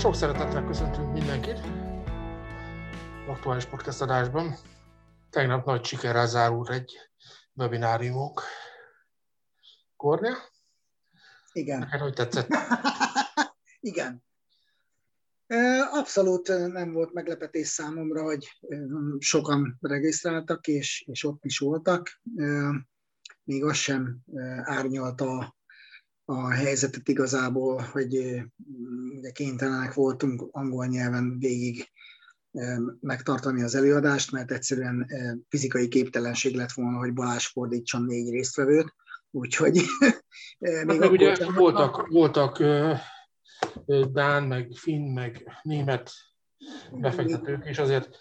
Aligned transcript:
sok 0.00 0.14
szeretettel 0.14 0.64
köszöntünk 0.66 1.12
mindenkit 1.12 1.58
aktuális 3.26 3.64
podcast 3.64 4.00
adásban. 4.00 4.54
Tegnap 5.30 5.66
nagy 5.66 5.84
sikerrel 5.84 6.26
zárult 6.26 6.70
egy 6.70 7.10
webináriumok. 7.54 8.42
Kornél? 9.96 10.36
Igen. 11.52 11.78
Neked 11.78 12.00
hogy 12.00 12.12
tetszett? 12.12 12.48
Igen. 13.80 14.24
Abszolút 15.92 16.48
nem 16.48 16.92
volt 16.92 17.12
meglepetés 17.12 17.68
számomra, 17.68 18.22
hogy 18.22 18.58
sokan 19.18 19.78
regisztráltak, 19.80 20.66
és, 20.66 21.04
és 21.06 21.24
ott 21.24 21.44
is 21.44 21.58
voltak. 21.58 22.20
Még 23.44 23.64
az 23.64 23.76
sem 23.76 24.18
árnyalta 24.62 25.58
a 26.30 26.50
helyzetet 26.50 27.08
igazából, 27.08 27.82
hogy 27.92 28.14
ugye 29.16 29.30
kénytelenek 29.30 29.94
voltunk 29.94 30.48
angol 30.50 30.86
nyelven 30.86 31.38
végig 31.38 31.90
megtartani 33.00 33.62
az 33.62 33.74
előadást, 33.74 34.32
mert 34.32 34.50
egyszerűen 34.50 35.06
fizikai 35.48 35.88
képtelenség 35.88 36.54
lett 36.54 36.72
volna, 36.72 36.98
hogy 36.98 37.12
Balázs 37.12 37.46
fordítson 37.46 38.02
négy 38.02 38.30
résztvevőt, 38.30 38.94
úgyhogy 39.30 39.80
még 40.58 41.00
hát, 41.00 41.10
ugye 41.10 41.36
voltak, 41.54 42.06
voltak 42.08 42.58
Dán, 44.12 44.42
meg 44.42 44.70
Finn, 44.74 45.12
meg 45.12 45.60
német 45.62 46.10
befektetők, 46.92 47.64
és 47.66 47.78
azért... 47.78 48.20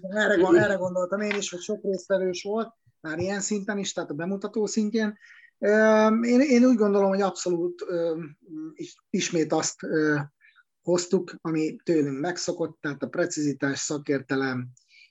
erre, 0.00 0.34
erre 0.64 0.74
gondoltam 0.74 1.20
én 1.20 1.36
is, 1.36 1.50
hogy 1.50 1.60
sok 1.60 1.82
résztvevős 1.82 2.42
volt, 2.42 2.72
már 3.00 3.18
ilyen 3.18 3.40
szinten 3.40 3.78
is, 3.78 3.92
tehát 3.92 4.10
a 4.10 4.14
bemutató 4.14 4.66
szintjén. 4.66 5.18
Én, 6.22 6.40
én 6.40 6.64
úgy 6.64 6.76
gondolom, 6.76 7.08
hogy 7.08 7.20
abszolút 7.20 7.84
ismét 9.10 9.52
azt 9.52 9.76
hoztuk, 10.82 11.34
ami 11.40 11.76
tőlünk 11.84 12.20
megszokott, 12.20 12.78
tehát 12.80 13.02
a 13.02 13.08
precizitás, 13.08 13.78
szakértelem 13.78 14.68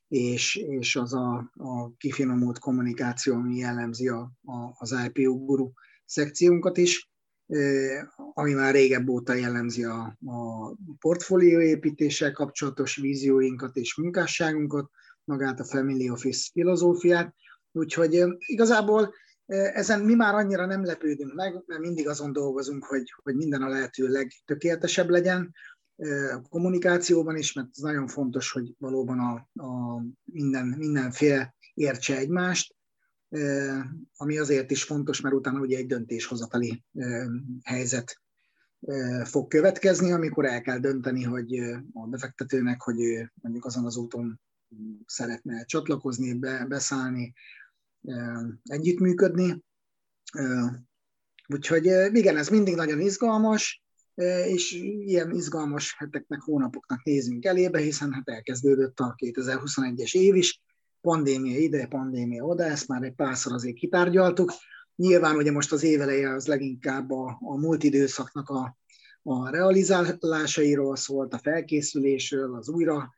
és, 0.08 0.56
és 0.56 0.96
az 0.96 1.14
a, 1.14 1.52
a 1.54 1.96
kifinomult 1.98 2.60
kommunikáció, 2.60 3.34
ami 3.34 3.56
jellemzi 3.56 4.08
a, 4.08 4.32
a, 4.44 4.76
az 4.78 4.96
IPO 5.06 5.38
guru 5.38 5.72
szekciónkat 6.06 6.78
is, 6.78 7.12
ami 8.34 8.54
már 8.54 8.74
régebb 8.74 9.10
óta 9.10 9.34
jellemzi 9.34 9.84
a, 9.84 10.18
a 10.26 10.70
portfólióépítéssel 11.00 12.32
kapcsolatos 12.32 12.96
vízióinkat 12.96 13.76
és 13.76 13.96
munkásságunkat, 13.96 14.90
magát 15.24 15.60
a 15.60 15.66
Family 15.66 16.10
Office 16.10 16.50
filozófiát. 16.52 17.36
Úgyhogy 17.72 18.24
igazából 18.38 19.14
ezen 19.74 20.00
mi 20.00 20.14
már 20.14 20.36
annyira 20.36 20.66
nem 20.66 20.86
lepődünk 20.86 21.34
meg, 21.34 21.64
mert 21.66 21.82
mindig 21.82 22.08
azon 22.08 22.34
dolgozunk, 22.34 22.86
hogy, 22.86 23.14
hogy 23.24 23.36
minden 23.36 23.62
a 23.62 23.68
lehető 23.68 24.08
legtökéletesebb 24.08 25.10
legyen 25.10 25.54
a 26.34 26.42
kommunikációban 26.50 27.38
is, 27.38 27.54
mert 27.54 27.68
ez 27.72 27.82
nagyon 27.82 28.08
fontos, 28.08 28.52
hogy 28.52 28.76
valóban 28.78 29.20
a, 29.20 29.64
a 29.64 30.02
minden, 30.24 30.68
mindenféle 30.68 31.56
értse 31.74 32.18
egymást, 32.18 32.76
ami 34.18 34.38
azért 34.38 34.72
is 34.72 34.84
fontos, 34.84 35.22
mert 35.22 35.36
utána 35.36 35.60
ugye 35.60 35.78
egy 35.78 35.86
döntéshozatali 35.86 36.84
helyzet 37.64 38.22
fog 39.24 39.48
következni, 39.48 40.12
amikor 40.12 40.46
el 40.46 40.62
kell 40.62 40.80
dönteni, 40.80 41.24
hogy 41.24 41.60
a 41.94 42.08
befektetőnek, 42.08 42.82
hogy 42.82 43.02
ő 43.02 43.32
mondjuk 43.42 43.66
azon 43.66 43.86
az 43.86 43.98
úton 43.98 44.42
szeretne 45.06 45.64
csatlakozni, 45.66 46.34
be, 46.34 46.66
beszállni, 46.68 47.34
együttműködni. 48.64 49.64
Úgyhogy 51.48 51.86
igen, 52.12 52.38
ez 52.38 52.50
mindig 52.50 52.76
nagyon 52.76 53.00
izgalmas, 53.00 53.84
és 54.48 54.72
ilyen 55.06 55.32
izgalmas 55.32 55.96
heteknek, 55.98 56.42
hónapoknak 56.42 57.04
nézünk 57.04 57.46
elébe, 57.46 57.80
hiszen 57.80 58.14
hát 58.14 58.30
elkezdődött 58.30 59.00
a 59.00 59.16
2021-es 59.18 60.14
év 60.16 60.36
is, 60.36 60.62
pandémia 61.02 61.58
ide, 61.58 61.88
pandémia 61.88 62.44
oda, 62.44 62.64
ezt 62.64 62.88
már 62.88 63.04
egy 63.04 63.14
párszor 63.14 63.54
azért 63.54 63.76
kitárgyaltuk. 63.76 64.52
Nyilván 64.96 65.36
ugye 65.36 65.52
most 65.52 65.72
az 65.72 65.84
éveleje 65.84 66.34
az 66.34 66.48
leginkább 66.48 67.12
a, 67.12 67.38
a 67.42 67.58
múlt 67.58 67.84
időszaknak 67.84 68.50
a, 68.50 68.78
a 69.24 69.50
realizálásairól 69.50 70.96
szólt, 70.96 71.34
a 71.34 71.38
felkészülésről, 71.38 72.56
az 72.56 72.70
újra 72.70 73.14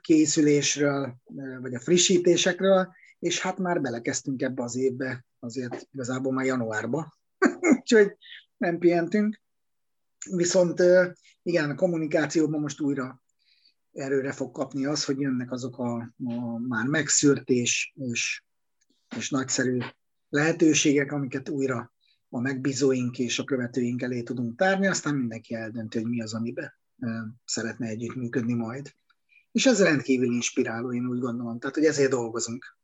készülésről, 0.00 1.14
vagy 1.60 1.74
a 1.74 1.80
frissítésekről, 1.80 2.88
és 3.18 3.40
hát 3.40 3.58
már 3.58 3.80
belekezdtünk 3.80 4.42
ebbe 4.42 4.62
az 4.62 4.76
évbe, 4.76 5.24
azért 5.38 5.88
igazából 5.92 6.32
már 6.32 6.44
januárba, 6.44 7.18
úgyhogy 7.78 8.16
nem 8.56 8.78
pihentünk. 8.78 9.40
Viszont 10.30 10.82
igen, 11.42 11.70
a 11.70 11.74
kommunikációban 11.74 12.60
most 12.60 12.80
újra 12.80 13.22
erőre 13.92 14.32
fog 14.32 14.52
kapni 14.52 14.84
az, 14.84 15.04
hogy 15.04 15.20
jönnek 15.20 15.50
azok 15.50 15.78
a, 15.78 16.14
a 16.24 16.58
már 16.58 16.86
megszűrt 16.86 17.48
és, 17.48 17.92
és, 17.94 18.42
és 19.16 19.30
nagyszerű 19.30 19.78
lehetőségek, 20.28 21.12
amiket 21.12 21.48
újra 21.48 21.94
a 22.28 22.40
megbízóink 22.40 23.18
és 23.18 23.38
a 23.38 23.44
követőink 23.44 24.02
elé 24.02 24.22
tudunk 24.22 24.56
tárni, 24.56 24.86
aztán 24.86 25.14
mindenki 25.14 25.54
eldönti, 25.54 25.98
hogy 25.98 26.10
mi 26.10 26.22
az, 26.22 26.34
amiben 26.34 26.72
szeretne 27.44 27.86
együttműködni 27.86 28.54
majd. 28.54 28.92
És 29.52 29.66
ez 29.66 29.82
rendkívül 29.82 30.32
inspiráló, 30.32 30.92
én 30.92 31.06
úgy 31.06 31.18
gondolom. 31.18 31.58
Tehát, 31.58 31.74
hogy 31.74 31.84
ezért 31.84 32.10
dolgozunk. 32.10 32.76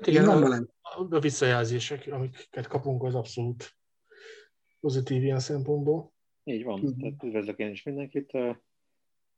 Igen, 0.00 0.28
a, 0.28 0.66
a 1.10 1.20
visszajelzések, 1.20 2.06
amiket 2.12 2.66
kapunk, 2.66 3.02
az 3.02 3.14
abszolút 3.14 3.76
pozitív 4.80 5.22
ilyen 5.22 5.40
szempontból. 5.40 6.12
Így 6.44 6.64
van, 6.64 6.80
uh-huh. 6.80 6.98
tehát 7.00 7.22
üdvözlök 7.22 7.58
én 7.58 7.70
is 7.70 7.82
mindenkit. 7.82 8.32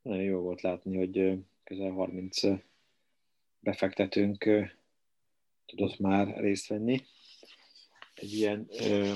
Nagyon 0.03 0.23
jó 0.23 0.41
volt 0.41 0.61
látni, 0.61 0.97
hogy 0.97 1.45
közel 1.65 1.91
30 1.91 2.41
befektetőnk 3.61 4.49
tudott 5.67 5.99
már 5.99 6.37
részt 6.37 6.67
venni 6.67 7.01
egy 8.15 8.33
ilyen 8.33 8.67
ö, 8.71 9.13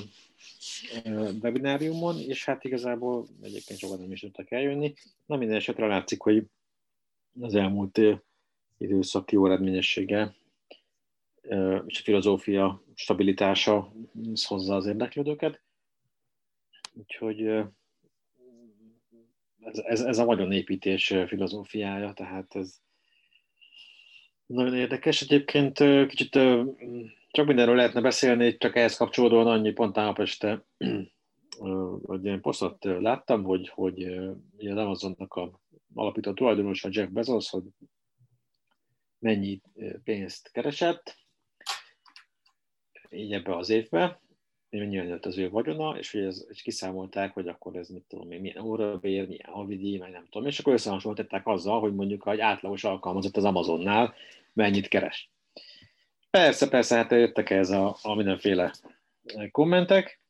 ö, 1.05 1.31
webináriumon, 1.43 2.19
és 2.19 2.45
hát 2.45 2.65
igazából 2.65 3.27
egyébként 3.43 3.79
sokan 3.79 4.01
nem 4.01 4.13
is 4.13 4.21
tudtak 4.21 4.51
eljönni. 4.51 4.95
Na 5.27 5.37
minden 5.37 5.57
esetre 5.57 5.87
látszik, 5.87 6.21
hogy 6.21 6.47
az 7.41 7.55
elmúlt 7.55 8.01
időszak 8.79 9.33
jó 9.33 9.47
eredményessége 9.47 10.35
és 11.87 11.99
a 12.01 12.03
filozófia 12.03 12.85
stabilitása 12.95 13.93
hozza 14.47 14.75
az 14.75 14.87
érdeklődőket. 14.87 15.63
Úgyhogy 16.93 17.41
ez, 19.61 19.79
ez, 19.79 20.01
ez 20.01 20.19
a 20.19 20.25
vagyonépítés 20.25 21.15
filozófiája, 21.27 22.13
tehát 22.13 22.55
ez 22.55 22.79
nagyon 24.47 24.75
érdekes. 24.75 25.23
Egyébként 25.23 26.07
kicsit 26.07 26.39
csak 27.31 27.47
mindenről 27.47 27.77
lehetne 27.77 28.01
beszélni, 28.01 28.57
csak 28.57 28.77
ehhez 28.77 28.97
kapcsolódóan 28.97 29.47
annyi 29.47 29.73
pont 29.73 29.97
este 29.97 30.65
hogy 32.03 32.25
én 32.25 32.41
posztot 32.41 32.85
láttam, 32.85 33.43
hogy, 33.43 33.69
hogy 33.69 34.03
az 34.59 34.77
Amazonnak 34.77 35.35
a 35.35 35.61
alapító 35.95 36.33
tulajdonosa 36.33 36.89
Jeff 36.93 37.09
Bezos, 37.09 37.51
hogy 37.51 37.65
mennyi 39.19 39.61
pénzt 40.05 40.51
keresett, 40.53 41.17
így 43.11 43.33
ebbe 43.33 43.57
az 43.57 43.71
évbe, 43.71 44.21
mennyi 44.71 44.95
jött 44.95 45.27
az 45.27 45.39
ő 45.39 45.51
vagyona, 45.51 45.99
és 45.99 46.13
hogy 46.13 46.21
ez, 46.21 46.47
és 46.49 46.63
kiszámolták, 46.63 47.33
hogy 47.33 47.49
akkor 47.49 47.77
ez 47.77 47.89
mit 47.89 48.05
tudom 48.09 48.33
én, 48.33 48.41
milyen 48.41 48.65
órabér, 48.65 49.27
milyen 49.27 49.49
havidi, 49.53 49.99
meg 49.99 50.11
nem 50.11 50.27
tudom, 50.31 50.49
és 50.49 50.59
akkor 50.59 50.73
összehasonlították 50.73 51.47
azzal, 51.47 51.81
hogy 51.81 51.95
mondjuk 51.95 52.27
egy 52.27 52.41
átlagos 52.41 52.85
alkalmazott 52.85 53.37
az 53.37 53.45
Amazonnál 53.45 54.15
mennyit 54.53 54.89
keres. 54.89 55.31
Persze, 56.31 56.69
persze, 56.69 56.97
hát 56.97 57.11
jöttek 57.11 57.51
ez 57.51 57.71
a, 57.71 57.97
a 58.03 58.15
mindenféle 58.15 58.73
kommentek, 59.51 60.21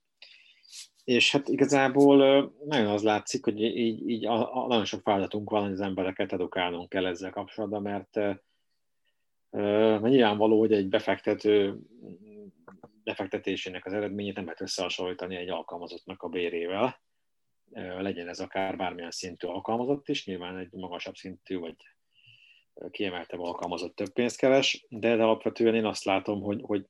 és 1.04 1.32
hát 1.32 1.48
igazából 1.48 2.16
nagyon 2.64 2.86
az 2.86 3.02
látszik, 3.02 3.44
hogy 3.44 3.62
így, 3.62 4.08
így 4.08 4.26
a, 4.26 4.64
a, 4.64 4.66
nagyon 4.66 4.84
sok 4.84 5.00
feladatunk 5.02 5.50
van, 5.50 5.62
hogy 5.62 5.72
az 5.72 5.80
embereket 5.80 6.32
edukálnunk 6.32 6.88
kell 6.88 7.06
ezzel 7.06 7.30
kapcsolatban, 7.30 7.82
mert, 7.82 8.14
mert 9.50 10.02
nyilvánvaló, 10.02 10.58
hogy 10.58 10.72
egy 10.72 10.88
befektető 10.88 11.78
befektetésének 13.04 13.86
az 13.86 13.92
eredményét 13.92 14.34
nem 14.34 14.44
lehet 14.44 14.60
összehasonlítani 14.60 15.36
egy 15.36 15.48
alkalmazottnak 15.48 16.22
a 16.22 16.28
bérével. 16.28 17.00
Legyen 17.98 18.28
ez 18.28 18.40
akár 18.40 18.76
bármilyen 18.76 19.10
szintű 19.10 19.46
alkalmazott 19.46 20.08
is, 20.08 20.26
nyilván 20.26 20.58
egy 20.58 20.72
magasabb 20.72 21.14
szintű 21.14 21.58
vagy 21.58 21.76
kiemeltebb 22.90 23.40
alkalmazott 23.40 23.94
több 23.94 24.12
pénzt 24.12 24.36
keres, 24.36 24.86
de, 24.88 25.16
de 25.16 25.22
alapvetően 25.22 25.74
én 25.74 25.84
azt 25.84 26.04
látom, 26.04 26.40
hogy, 26.40 26.60
hogy 26.62 26.86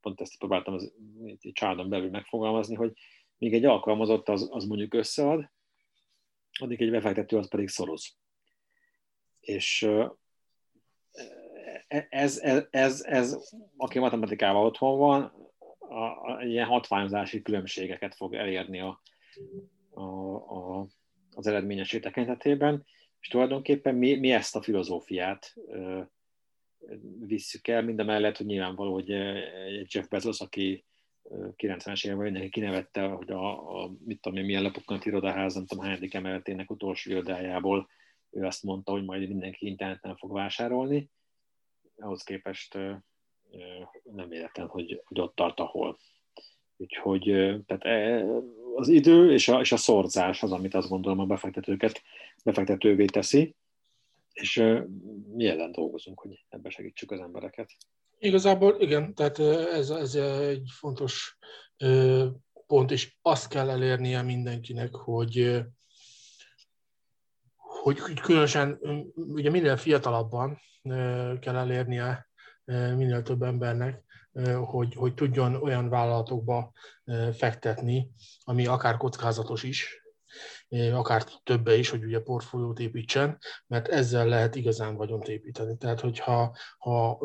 pont 0.00 0.20
ezt 0.20 0.38
próbáltam 0.38 0.74
az, 0.74 0.92
egy 1.24 1.50
családon 1.52 1.88
belül 1.88 2.10
megfogalmazni, 2.10 2.74
hogy 2.74 2.92
még 3.38 3.54
egy 3.54 3.64
alkalmazott 3.64 4.28
az, 4.28 4.48
az 4.50 4.64
mondjuk 4.64 4.94
összead, 4.94 5.50
addig 6.60 6.82
egy 6.82 6.90
befektető 6.90 7.36
az 7.36 7.48
pedig 7.48 7.68
szoroz. 7.68 8.16
És 9.40 9.88
ez, 12.08 12.38
ez, 12.38 12.66
ez, 12.70 13.02
ez, 13.04 13.38
aki 13.76 13.98
matematikával 13.98 14.64
otthon 14.64 14.98
van, 14.98 15.32
a, 15.78 16.04
a, 16.04 16.42
ilyen 16.44 16.66
hatványozási 16.66 17.42
különbségeket 17.42 18.14
fog 18.14 18.34
elérni 18.34 18.80
a, 18.80 19.02
a, 19.90 20.02
a, 20.34 20.86
az 21.34 21.46
eredményessé 21.46 21.98
tekintetében, 22.00 22.84
és 23.20 23.28
tulajdonképpen 23.28 23.94
mi, 23.94 24.14
mi 24.14 24.32
ezt 24.32 24.56
a 24.56 24.62
filozófiát 24.62 25.54
ö, 25.66 26.00
visszük 27.26 27.68
el, 27.68 27.82
mind 27.82 28.00
a 28.00 28.04
mellett, 28.04 28.36
hogy 28.36 28.46
nyilvánvaló, 28.46 28.92
hogy 28.92 29.08
Jeff 29.86 30.06
Bezos, 30.08 30.40
aki 30.40 30.84
90-es 31.30 32.04
években 32.04 32.24
mindenki 32.24 32.48
kinevette, 32.48 33.06
hogy 33.06 33.30
a, 33.30 33.82
a 33.82 33.90
mit 34.04 34.20
tudom 34.20 34.38
én, 34.38 34.44
milyen 34.44 34.62
lepukkant 34.62 35.04
irodaház, 35.04 35.54
nem 35.54 35.66
tudom 35.66 35.84
hányadik 35.84 36.14
emeletének 36.14 36.70
utolsó 36.70 37.10
irodájából 37.10 37.88
ő 38.32 38.44
azt 38.44 38.62
mondta, 38.62 38.92
hogy 38.92 39.04
majd 39.04 39.28
mindenki 39.28 39.66
interneten 39.66 40.16
fog 40.16 40.32
vásárolni. 40.32 41.10
Ahhoz 42.02 42.22
képest 42.22 42.74
nem 44.02 44.28
véletlen, 44.28 44.66
hogy, 44.66 45.02
hogy 45.04 45.20
ott 45.20 45.34
tart, 45.34 45.60
ahol. 45.60 45.98
Úgyhogy 46.76 47.22
tehát 47.66 47.84
e, 47.84 48.24
az 48.74 48.88
idő 48.88 49.32
és 49.32 49.48
a, 49.48 49.60
és 49.60 49.72
a 49.72 49.76
szorzás 49.76 50.42
az, 50.42 50.52
amit 50.52 50.74
azt 50.74 50.88
gondolom 50.88 51.18
a 51.18 51.26
befektetőket 51.26 52.02
befektetővé 52.44 53.04
teszi, 53.04 53.54
és 54.32 54.56
mi 55.32 55.46
ellen 55.46 55.72
dolgozunk, 55.72 56.20
hogy 56.20 56.44
ebbe 56.48 56.70
segítsük 56.70 57.10
az 57.10 57.20
embereket. 57.20 57.70
Igazából 58.18 58.80
igen, 58.80 59.14
tehát 59.14 59.38
ez, 59.38 59.90
ez 59.90 60.14
egy 60.14 60.68
fontos 60.70 61.38
pont, 62.66 62.90
és 62.90 63.16
azt 63.22 63.48
kell 63.48 63.70
elérnie 63.70 64.22
mindenkinek, 64.22 64.94
hogy, 64.94 65.60
hogy, 67.82 68.20
különösen 68.20 68.78
ugye 69.14 69.50
minél 69.50 69.76
fiatalabban 69.76 70.58
kell 71.40 71.56
elérnie 71.56 72.28
minél 72.96 73.22
több 73.22 73.42
embernek, 73.42 74.02
hogy, 74.64 74.94
hogy 74.94 75.14
tudjon 75.14 75.54
olyan 75.54 75.88
vállalatokba 75.88 76.72
fektetni, 77.32 78.10
ami 78.44 78.66
akár 78.66 78.96
kockázatos 78.96 79.62
is, 79.62 80.02
akár 80.92 81.24
többe 81.42 81.76
is, 81.76 81.90
hogy 81.90 82.04
ugye 82.04 82.20
portfóliót 82.20 82.78
építsen, 82.78 83.38
mert 83.66 83.88
ezzel 83.88 84.26
lehet 84.26 84.54
igazán 84.54 84.96
vagyont 84.96 85.28
építeni. 85.28 85.76
Tehát, 85.76 86.00
hogyha 86.00 86.56
ha 86.78 87.20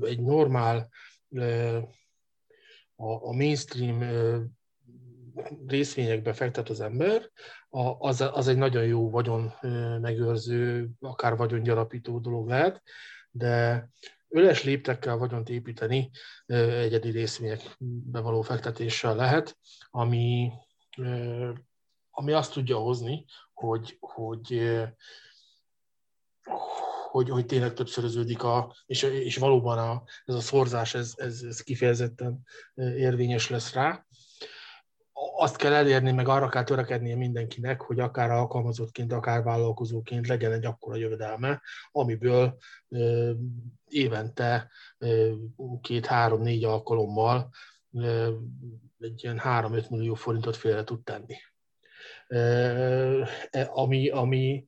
egy 0.00 0.20
normál 0.20 0.88
a 2.96 3.34
mainstream 3.34 3.98
részvényekbe 5.66 6.32
fektet 6.32 6.68
az 6.68 6.80
ember, 6.80 7.30
az, 7.98 8.20
az 8.20 8.48
egy 8.48 8.56
nagyon 8.56 8.84
jó 8.84 9.10
vagyon 9.10 9.52
megőrző, 10.00 10.88
akár 11.00 11.36
vagyongyarapító 11.36 12.18
dolog 12.18 12.48
lehet, 12.48 12.82
de 13.30 13.88
öles 14.28 14.64
léptekkel 14.64 15.16
vagyont 15.16 15.48
építeni 15.48 16.10
egyedi 16.46 17.10
részvényekbe 17.10 18.20
való 18.20 18.42
fektetéssel 18.42 19.16
lehet, 19.16 19.56
ami 19.90 20.52
ami 22.20 22.32
azt 22.32 22.52
tudja 22.52 22.76
hozni, 22.76 23.24
hogy, 23.52 23.96
hogy, 24.00 24.70
hogy, 27.10 27.28
hogy 27.28 27.46
tényleg 27.46 27.72
többszöröződik, 27.72 28.42
a, 28.42 28.74
és, 28.86 29.02
és 29.02 29.36
valóban 29.36 29.78
a, 29.78 30.02
ez 30.24 30.34
a 30.34 30.40
szorzás, 30.40 30.94
ez, 30.94 31.12
ez, 31.16 31.42
ez 31.42 31.60
kifejezetten 31.60 32.46
érvényes 32.74 33.48
lesz 33.48 33.72
rá. 33.72 34.06
Azt 35.36 35.56
kell 35.56 35.72
elérni, 35.72 36.12
meg 36.12 36.28
arra 36.28 36.48
kell 36.48 36.64
törekednie 36.64 37.16
mindenkinek, 37.16 37.80
hogy 37.80 38.00
akár 38.00 38.30
alkalmazottként, 38.30 39.12
akár 39.12 39.42
vállalkozóként 39.42 40.26
legyen 40.26 40.52
egy 40.52 40.64
akkora 40.64 40.96
jövedelme, 40.96 41.62
amiből 41.92 42.56
évente 43.88 44.70
két-három-négy 45.80 46.64
alkalommal 46.64 47.50
egy 49.00 49.24
ilyen 49.24 49.40
3-5 49.44 49.90
millió 49.90 50.14
forintot 50.14 50.56
félre 50.56 50.84
tud 50.84 51.04
tenni. 51.04 51.36
E, 53.50 53.68
ami, 53.72 54.08
ami 54.08 54.66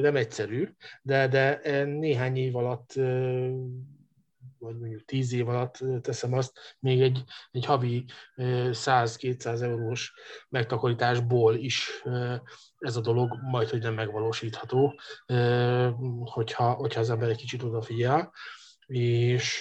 nem 0.00 0.16
egyszerű, 0.16 0.68
de, 1.02 1.28
de 1.28 1.60
néhány 1.84 2.36
év 2.36 2.56
alatt 2.56 2.92
vagy 4.58 4.78
mondjuk 4.78 5.04
tíz 5.04 5.32
év 5.32 5.48
alatt 5.48 5.78
teszem 6.00 6.32
azt, 6.32 6.76
még 6.78 7.00
egy, 7.00 7.24
egy 7.50 7.64
havi 7.64 8.04
100-200 8.36 9.60
eurós 9.60 10.12
megtakarításból 10.48 11.54
is 11.54 12.02
ez 12.78 12.96
a 12.96 13.00
dolog 13.00 13.38
majd, 13.50 13.68
hogy 13.68 13.82
nem 13.82 13.94
megvalósítható, 13.94 15.00
hogyha, 16.24 16.72
hogyha 16.72 17.00
az 17.00 17.10
ember 17.10 17.28
egy 17.28 17.36
kicsit 17.36 17.62
odafigyel. 17.62 18.32
És, 18.86 19.60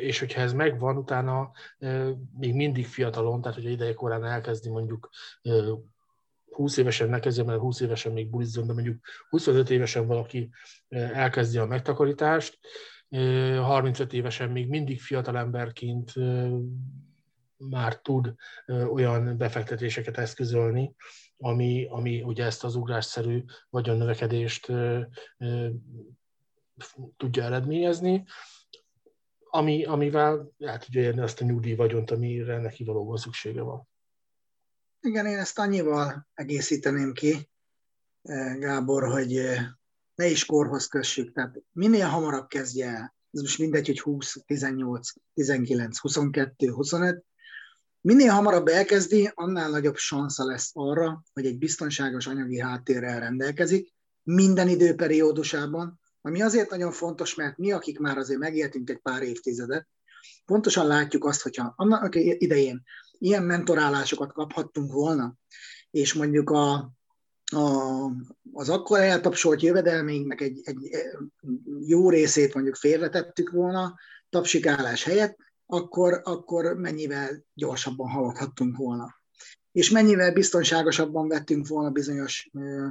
és 0.00 0.18
hogyha 0.18 0.40
ez 0.40 0.52
megvan, 0.52 0.96
utána 0.96 1.50
még 2.38 2.54
mindig 2.54 2.86
fiatalon, 2.86 3.40
tehát 3.40 3.56
hogyha 3.56 3.72
ideje 3.72 3.94
korán 3.94 4.24
elkezdi 4.24 4.68
mondjuk 4.68 5.08
20 6.58 6.76
évesen 6.76 7.08
ne 7.08 7.18
kezdje, 7.20 7.44
mert 7.44 7.60
20 7.60 7.80
évesen 7.80 8.12
még 8.12 8.30
bulizzon, 8.30 8.66
de 8.66 8.72
mondjuk 8.72 9.00
25 9.28 9.70
évesen 9.70 10.06
valaki 10.06 10.50
elkezdi 10.88 11.58
a 11.58 11.66
megtakarítást, 11.66 12.58
35 13.10 14.12
évesen 14.12 14.50
még 14.50 14.68
mindig 14.68 15.00
fiatalemberként 15.00 16.12
már 17.56 18.00
tud 18.00 18.34
olyan 18.66 19.36
befektetéseket 19.36 20.18
eszközölni, 20.18 20.94
ami, 21.36 21.86
ami 21.90 22.22
ugye 22.22 22.44
ezt 22.44 22.64
az 22.64 22.74
ugrásszerű 22.74 23.44
vagyonnövekedést 23.70 24.66
tudja 27.16 27.42
eredményezni, 27.42 28.24
ami, 29.50 29.84
amivel 29.84 30.52
el 30.58 30.78
tudja 30.78 31.00
érni 31.00 31.20
azt 31.20 31.40
a 31.40 31.44
nyugdíj 31.44 31.74
vagyont, 31.74 32.10
amire 32.10 32.58
neki 32.58 32.84
valóban 32.84 33.16
szüksége 33.16 33.60
van. 33.60 33.88
Igen, 35.00 35.26
én 35.26 35.38
ezt 35.38 35.58
annyival 35.58 36.26
egészíteném 36.34 37.12
ki, 37.12 37.50
Gábor, 38.58 39.04
hogy 39.04 39.40
ne 40.18 40.26
is 40.26 40.44
korhoz 40.44 40.86
kössük, 40.86 41.32
tehát 41.32 41.56
minél 41.72 42.06
hamarabb 42.06 42.48
kezdje 42.48 42.86
el, 42.86 43.14
ez 43.30 43.40
most 43.40 43.58
mindegy, 43.58 43.86
hogy 43.86 44.00
20, 44.00 44.36
18, 44.46 45.08
19, 45.34 45.98
22, 45.98 46.68
25, 46.70 47.24
minél 48.00 48.30
hamarabb 48.30 48.68
elkezdi, 48.68 49.30
annál 49.34 49.70
nagyobb 49.70 49.96
sansza 49.96 50.44
lesz 50.44 50.70
arra, 50.72 51.22
hogy 51.32 51.46
egy 51.46 51.58
biztonságos 51.58 52.26
anyagi 52.26 52.60
háttérrel 52.60 53.20
rendelkezik, 53.20 53.92
minden 54.22 54.68
időperiódusában, 54.68 56.00
ami 56.20 56.42
azért 56.42 56.70
nagyon 56.70 56.92
fontos, 56.92 57.34
mert 57.34 57.56
mi, 57.56 57.72
akik 57.72 57.98
már 57.98 58.18
azért 58.18 58.40
megéltünk 58.40 58.90
egy 58.90 59.00
pár 59.00 59.22
évtizedet, 59.22 59.88
pontosan 60.44 60.86
látjuk 60.86 61.24
azt, 61.24 61.42
hogyha 61.42 61.72
annak 61.76 62.14
idején 62.14 62.82
ilyen 63.18 63.42
mentorálásokat 63.42 64.32
kaphattunk 64.32 64.92
volna, 64.92 65.34
és 65.90 66.14
mondjuk 66.14 66.50
a, 66.50 66.92
a, 67.52 68.10
az 68.52 68.68
akkor 68.68 68.98
eltapsolt 68.98 69.62
jövedelménknek 69.62 70.40
egy, 70.40 70.60
egy 70.62 70.90
jó 71.80 72.10
részét 72.10 72.54
mondjuk 72.54 72.76
félretettük 72.76 73.50
volna 73.50 73.94
tapsikálás 74.30 75.04
helyett, 75.04 75.36
akkor, 75.66 76.20
akkor 76.24 76.74
mennyivel 76.74 77.44
gyorsabban 77.54 78.08
haladhattunk 78.08 78.76
volna. 78.76 79.16
És 79.72 79.90
mennyivel 79.90 80.32
biztonságosabban 80.32 81.28
vettünk 81.28 81.66
volna 81.66 81.90
bizonyos 81.90 82.50
ö, 82.52 82.86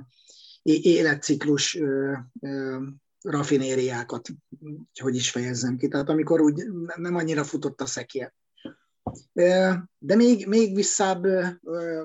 életciklus 0.63 1.75
ö, 1.75 2.13
ö, 2.41 2.77
rafinériákat, 3.21 4.29
hogy 5.01 5.15
is 5.15 5.31
fejezzem 5.31 5.77
ki. 5.77 5.87
Tehát 5.87 6.09
amikor 6.09 6.41
úgy 6.41 6.63
nem 6.95 7.15
annyira 7.15 7.43
futott 7.43 7.81
a 7.81 7.85
szekje. 7.85 8.35
De 9.97 10.15
még, 10.15 10.47
még 10.47 10.75
visszább 10.75 11.27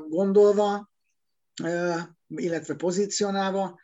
gondolva, 0.09 0.90
illetve 2.37 2.75
pozícionálva, 2.75 3.81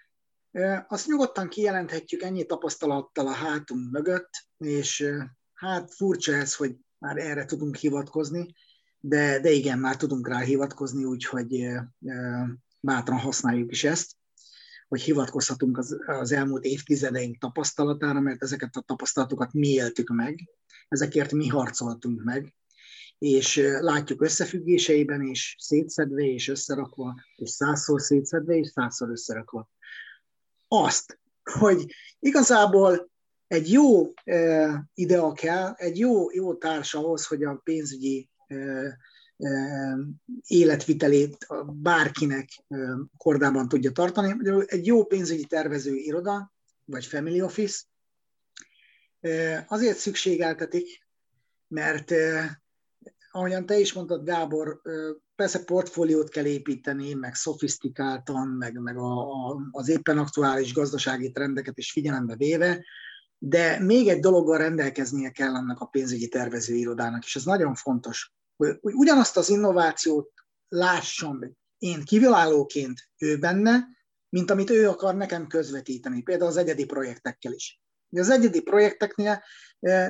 azt 0.88 1.06
nyugodtan 1.06 1.48
kijelenthetjük 1.48 2.22
ennyi 2.22 2.46
tapasztalattal 2.46 3.26
a 3.26 3.32
hátunk 3.32 3.90
mögött, 3.90 4.30
és 4.58 5.10
hát 5.54 5.94
furcsa 5.94 6.34
ez, 6.34 6.54
hogy 6.54 6.76
már 6.98 7.16
erre 7.16 7.44
tudunk 7.44 7.76
hivatkozni, 7.76 8.54
de, 9.00 9.40
de 9.40 9.50
igen, 9.50 9.78
már 9.78 9.96
tudunk 9.96 10.28
rá 10.28 10.38
hivatkozni, 10.38 11.04
úgyhogy 11.04 11.68
bátran 12.80 13.18
használjuk 13.18 13.72
is 13.72 13.84
ezt, 13.84 14.16
hogy 14.88 15.00
hivatkozhatunk 15.00 15.78
az, 15.78 15.96
az 16.06 16.32
elmúlt 16.32 16.64
évtizedeink 16.64 17.38
tapasztalatára, 17.38 18.20
mert 18.20 18.42
ezeket 18.42 18.76
a 18.76 18.80
tapasztalatokat 18.80 19.52
mi 19.52 19.68
éltük 19.68 20.08
meg, 20.08 20.48
ezekért 20.88 21.32
mi 21.32 21.46
harcoltunk 21.46 22.22
meg, 22.24 22.54
és 23.18 23.56
látjuk 23.80 24.22
összefüggéseiben 24.22 25.22
is, 25.22 25.56
szétszedve 25.58 26.22
és 26.22 26.48
összerakva, 26.48 27.14
és 27.36 27.50
százszor 27.50 28.00
szétszedve 28.00 28.56
és 28.56 28.68
százszor 28.68 29.10
összerakva. 29.10 29.70
Azt, 30.68 31.18
hogy 31.42 31.94
igazából 32.18 33.10
egy 33.46 33.72
jó 33.72 34.12
e, 34.24 34.88
idea 34.94 35.32
kell, 35.32 35.72
egy 35.76 35.98
jó, 35.98 36.30
jó 36.30 36.54
társ 36.54 36.94
ahhoz, 36.94 37.26
hogy 37.26 37.44
a 37.44 37.60
pénzügyi 37.64 38.28
e, 38.46 38.56
életvitelét 40.46 41.46
bárkinek 41.72 42.48
e, 42.68 42.76
kordában 43.16 43.68
tudja 43.68 43.90
tartani. 43.92 44.62
Egy 44.66 44.86
jó 44.86 45.04
pénzügyi 45.04 45.44
tervező 45.44 45.94
iroda, 45.94 46.52
vagy 46.84 47.06
family 47.06 47.40
office, 47.40 47.82
e, 49.20 49.64
azért 49.68 49.98
szükségeltetik, 49.98 51.06
mert 51.68 52.12
ahogyan 53.38 53.66
te 53.66 53.78
is 53.78 53.92
mondtad, 53.92 54.24
Gábor, 54.24 54.80
persze 55.34 55.64
portfóliót 55.64 56.28
kell 56.28 56.44
építeni, 56.44 57.14
meg 57.14 57.34
szofisztikáltan, 57.34 58.48
meg, 58.48 58.80
meg 58.80 58.96
a, 58.96 59.20
a, 59.50 59.60
az 59.70 59.88
éppen 59.88 60.18
aktuális 60.18 60.72
gazdasági 60.72 61.30
trendeket 61.30 61.78
is 61.78 61.92
figyelembe 61.92 62.36
véve, 62.36 62.84
de 63.38 63.80
még 63.80 64.08
egy 64.08 64.20
dologgal 64.20 64.58
rendelkeznie 64.58 65.30
kell 65.30 65.54
annak 65.54 65.80
a 65.80 65.86
pénzügyi 65.86 66.28
tervezőirodának, 66.28 67.24
és 67.24 67.36
ez 67.36 67.44
nagyon 67.44 67.74
fontos, 67.74 68.34
hogy, 68.56 68.78
ugyanazt 68.80 69.36
az 69.36 69.48
innovációt 69.48 70.30
lássam 70.68 71.38
én 71.78 72.04
kiválóként 72.04 73.00
ő 73.18 73.38
benne, 73.38 73.86
mint 74.28 74.50
amit 74.50 74.70
ő 74.70 74.88
akar 74.88 75.14
nekem 75.14 75.46
közvetíteni, 75.46 76.22
például 76.22 76.50
az 76.50 76.56
egyedi 76.56 76.84
projektekkel 76.84 77.52
is. 77.52 77.80
Az 78.10 78.30
egyedi 78.30 78.60
projekteknél 78.60 79.42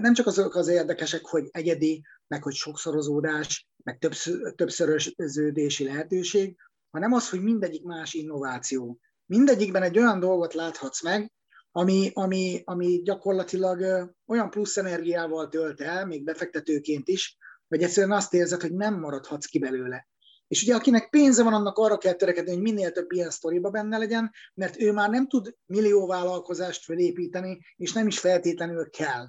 nem 0.01 0.15
csak 0.15 0.27
azok 0.27 0.55
az 0.55 0.69
érdekesek, 0.69 1.25
hogy 1.25 1.49
egyedi, 1.51 2.03
meg 2.27 2.43
hogy 2.43 2.55
sokszorozódás, 2.55 3.69
meg 3.85 3.99
többször, 3.99 4.55
többszöröződési 4.55 5.85
lehetőség, 5.85 6.57
hanem 6.91 7.13
az, 7.13 7.31
hogy 7.31 7.43
mindegyik 7.43 7.83
más 7.85 8.15
innováció. 8.15 8.99
Mindegyikben 9.27 9.83
egy 9.83 9.99
olyan 9.99 10.21
dolgot 10.21 10.55
láthatsz 10.55 11.03
meg, 11.03 11.33
ami, 11.73 12.11
ami, 12.15 12.63
ami 12.65 13.03
gyakorlatilag 13.03 14.11
olyan 14.27 14.51
plusz 14.51 14.77
energiával 14.77 15.49
tölt 15.49 15.81
el, 15.81 16.07
még 16.07 16.25
befektetőként 16.25 17.09
is, 17.09 17.37
hogy 17.69 17.83
egyszerűen 17.83 18.17
azt 18.17 18.35
érzed, 18.35 18.61
hogy 18.61 18.75
nem 18.75 18.99
maradhatsz 19.01 19.47
ki 19.47 19.59
belőle. 19.59 20.09
És 20.49 20.63
ugye 20.63 20.75
akinek 20.75 21.11
pénze 21.11 21.43
van, 21.43 21.53
annak 21.53 21.79
arra 21.79 21.99
kell 21.99 22.13
törekedni, 22.13 22.53
hogy 22.53 22.63
minél 22.63 22.93
több 22.93 23.13
ilyen 23.13 23.31
sztoriba 23.31 23.71
benne 23.71 23.99
legyen, 23.99 24.33
mert 24.55 24.81
ő 24.81 24.93
már 24.93 25.11
nem 25.11 25.29
tud 25.29 25.55
millió 25.67 26.07
vállalkozást 26.07 26.85
felépíteni, 26.85 27.61
és 27.77 27.93
nem 27.93 28.07
is 28.07 28.19
feltétlenül 28.19 28.91
kell. 28.91 29.27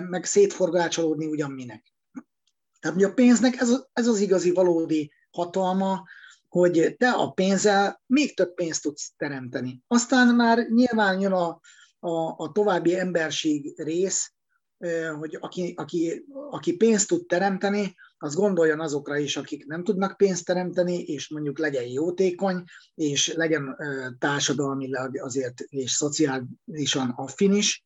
Meg 0.00 0.24
szétforgácsolódni 0.24 1.26
ugyan 1.26 1.50
minek. 1.50 1.94
Tehát 2.80 2.96
ugye 2.96 3.06
a 3.06 3.12
pénznek 3.12 3.60
ez, 3.60 3.70
ez 3.92 4.06
az 4.06 4.20
igazi, 4.20 4.50
valódi 4.50 5.12
hatalma, 5.30 6.04
hogy 6.48 6.94
te 6.98 7.10
a 7.10 7.30
pénzzel 7.30 8.02
még 8.06 8.34
több 8.34 8.54
pénzt 8.54 8.82
tudsz 8.82 9.12
teremteni. 9.16 9.82
Aztán 9.86 10.34
már 10.34 10.68
nyilván 10.68 11.20
jön 11.20 11.32
a, 11.32 11.60
a, 11.98 12.34
a 12.36 12.52
további 12.52 12.98
emberség 12.98 13.72
rész, 13.76 14.32
hogy 15.18 15.36
aki, 15.40 15.74
aki, 15.76 16.24
aki 16.50 16.76
pénzt 16.76 17.08
tud 17.08 17.26
teremteni, 17.26 17.94
az 18.22 18.34
gondoljon 18.34 18.80
azokra 18.80 19.16
is, 19.16 19.36
akik 19.36 19.66
nem 19.66 19.84
tudnak 19.84 20.16
pénzt 20.16 20.44
teremteni, 20.44 21.02
és 21.02 21.28
mondjuk 21.28 21.58
legyen 21.58 21.84
jótékony, 21.84 22.64
és 22.94 23.32
legyen 23.32 23.76
társadalmilag 24.18 25.18
azért 25.18 25.60
és 25.60 25.92
szociálisan 25.92 27.12
affin 27.16 27.52
is, 27.52 27.84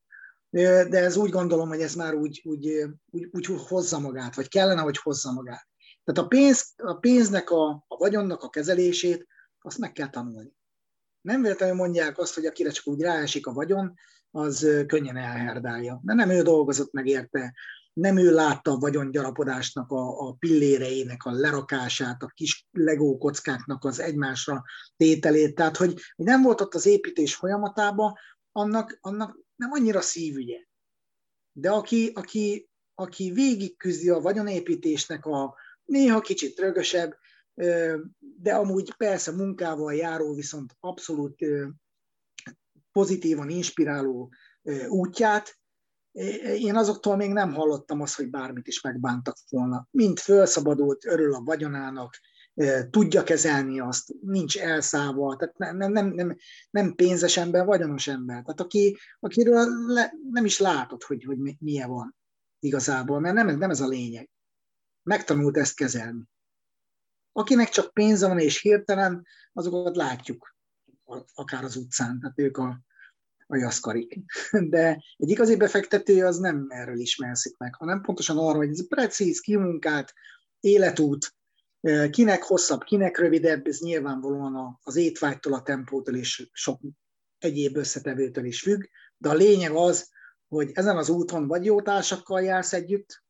de 0.51 0.99
ez 0.99 1.17
úgy 1.17 1.31
gondolom, 1.31 1.69
hogy 1.69 1.81
ez 1.81 1.95
már 1.95 2.15
úgy, 2.15 2.43
úgy, 2.45 2.85
úgy, 3.11 3.29
úgy 3.33 3.47
hozza 3.69 3.99
magát, 3.99 4.35
vagy 4.35 4.49
kellene, 4.49 4.81
hogy 4.81 4.99
hozza 4.99 5.33
magát. 5.33 5.69
Tehát 6.05 6.21
a, 6.21 6.27
pénz, 6.27 6.73
a 6.77 6.95
pénznek, 6.95 7.51
a, 7.51 7.85
a 7.89 7.97
vagyonnak 7.97 8.43
a 8.43 8.49
kezelését, 8.49 9.27
azt 9.59 9.79
meg 9.79 9.93
kell 9.93 10.11
tanulni. 10.11 10.53
Nem 11.21 11.43
véletlenül 11.43 11.77
mondják 11.77 12.19
azt, 12.19 12.35
hogy 12.35 12.47
akire 12.47 12.71
csak 12.71 12.87
úgy 12.87 13.01
ráesik 13.01 13.47
a 13.47 13.53
vagyon, 13.53 13.95
az 14.31 14.69
könnyen 14.87 15.17
elherdálja. 15.17 16.01
De 16.03 16.15
nem 16.15 16.31
ő 16.31 16.43
dolgozott 16.43 16.93
meg 16.93 17.07
érte, 17.07 17.55
nem 17.95 18.17
ő 18.17 18.33
látta 18.33 18.71
a 18.71 18.79
vagyongyarapodásnak 18.79 19.91
a, 19.91 20.29
a 20.29 20.33
pilléreinek 20.33 21.25
a 21.25 21.33
lerakását, 21.33 22.23
a 22.23 22.27
kis 22.35 22.67
legó 22.71 23.19
kockáknak 23.19 23.85
az 23.85 24.01
egymásra 24.01 24.65
tételét, 24.97 25.55
tehát 25.55 25.77
hogy 25.77 26.01
nem 26.17 26.43
volt 26.43 26.61
ott 26.61 26.75
az 26.75 26.87
építés 26.87 27.35
folyamatában, 27.35 28.15
annak, 28.53 28.99
annak 29.01 29.39
nem 29.57 29.71
annyira 29.73 30.01
szívügye. 30.01 30.59
De 31.53 31.71
aki, 31.71 32.11
aki, 32.15 32.69
aki 32.95 33.31
végig 33.31 33.77
küzdi 33.77 34.11
a 34.11 34.21
vagyonépítésnek 34.21 35.27
a 35.27 35.55
néha 35.85 36.21
kicsit 36.21 36.59
rögösebb, 36.59 37.17
de 38.19 38.55
amúgy 38.55 38.95
persze 38.95 39.33
munkával 39.33 39.95
járó, 39.95 40.35
viszont 40.35 40.77
abszolút 40.81 41.39
pozitívan 42.93 43.49
inspiráló 43.49 44.33
útját, 44.89 45.59
én 46.59 46.77
azoktól 46.77 47.17
még 47.17 47.33
nem 47.33 47.55
hallottam 47.55 48.01
azt, 48.01 48.15
hogy 48.15 48.31
bármit 48.31 48.67
is 48.67 48.81
megbántak 48.81 49.37
volna. 49.49 49.89
Mind 49.91 50.19
fölszabadult, 50.19 51.07
örül 51.07 51.35
a 51.35 51.43
vagyonának, 51.45 52.17
tudja 52.91 53.23
kezelni 53.23 53.81
azt, 53.81 54.13
nincs 54.21 54.59
elszállva, 54.59 55.37
tehát 55.37 55.59
nem, 55.59 55.93
nem, 55.93 56.07
nem, 56.07 56.37
nem 56.71 56.95
pénzes 56.95 57.37
ember, 57.37 57.65
vagyonos 57.65 58.07
ember. 58.07 58.43
Tehát 58.43 58.61
aki, 58.61 58.99
akiről 59.21 59.67
le, 59.87 60.13
nem 60.31 60.45
is 60.45 60.59
látod, 60.59 61.03
hogy, 61.03 61.25
hogy 61.25 61.39
milyen 61.59 61.89
van 61.89 62.17
igazából, 62.59 63.21
mert 63.21 63.35
nem, 63.35 63.59
nem 63.59 63.71
ez 63.71 63.81
a 63.81 63.89
lényeg. 63.89 64.31
Megtanult 65.03 65.57
ezt 65.57 65.77
kezelni. 65.77 66.23
Akinek 67.33 67.69
csak 67.69 67.93
pénze 67.93 68.29
van 68.29 68.39
és 68.39 68.61
hirtelen, 68.61 69.27
azokat 69.53 69.97
látjuk 69.97 70.57
akár 71.35 71.65
az 71.65 71.77
utcán, 71.77 72.21
tehát 72.21 72.39
ők 72.39 72.57
a, 72.57 72.81
a 73.55 73.59
jaszkarik. 73.59 74.21
De 74.69 75.03
egy 75.17 75.29
igazi 75.29 75.57
befektető 75.57 76.25
az 76.25 76.39
nem 76.39 76.67
erről 76.69 76.99
ismerszik 76.99 77.57
meg, 77.57 77.75
hanem 77.75 78.01
pontosan 78.01 78.39
arra, 78.39 78.57
hogy 78.57 78.69
ez 78.69 78.89
precíz, 78.89 79.41
kimunkált 79.41 80.13
életút, 80.61 81.35
kinek 82.11 82.43
hosszabb, 82.43 82.83
kinek 82.83 83.19
rövidebb, 83.19 83.67
ez 83.67 83.79
nyilvánvalóan 83.79 84.79
az 84.83 84.97
étvágytól, 84.97 85.55
a 85.55 85.63
tempótól 85.63 86.17
és 86.17 86.49
sok 86.53 86.81
egyéb 87.39 87.77
összetevőtől 87.77 88.45
is 88.45 88.61
függ, 88.63 88.85
de 89.17 89.29
a 89.29 89.35
lényeg 89.35 89.73
az, 89.73 90.11
hogy 90.49 90.71
ezen 90.75 90.97
az 90.97 91.09
úton 91.09 91.47
vagy 91.47 91.65
jó 91.65 91.83
társakkal 91.83 92.43
jársz 92.43 92.73
együtt, 92.73 93.23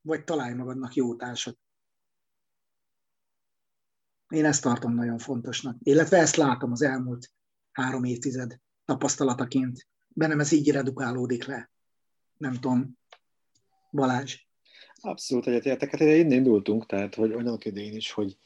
vagy 0.00 0.24
találj 0.24 0.54
magadnak 0.54 0.94
jó 0.94 1.16
társat. 1.16 1.58
Én 4.28 4.44
ezt 4.44 4.62
tartom 4.62 4.94
nagyon 4.94 5.18
fontosnak, 5.18 5.76
illetve 5.82 6.18
ezt 6.18 6.36
látom 6.36 6.72
az 6.72 6.82
elmúlt 6.82 7.32
három 7.72 8.04
évtized 8.04 8.60
tapasztalataként. 8.86 9.86
Bennem 10.08 10.40
ez 10.40 10.52
így 10.52 10.70
redukálódik 10.70 11.44
le. 11.44 11.70
Nem 12.36 12.52
tudom. 12.52 12.98
Balázs. 13.92 14.44
Abszolút 15.00 15.46
egyetértek. 15.46 15.90
Hát 15.90 16.00
innen 16.00 16.32
indultunk, 16.32 16.86
tehát 16.86 17.14
hogy 17.14 17.32
annak 17.32 17.64
idején 17.64 17.94
is, 17.94 18.10
hogy, 18.10 18.36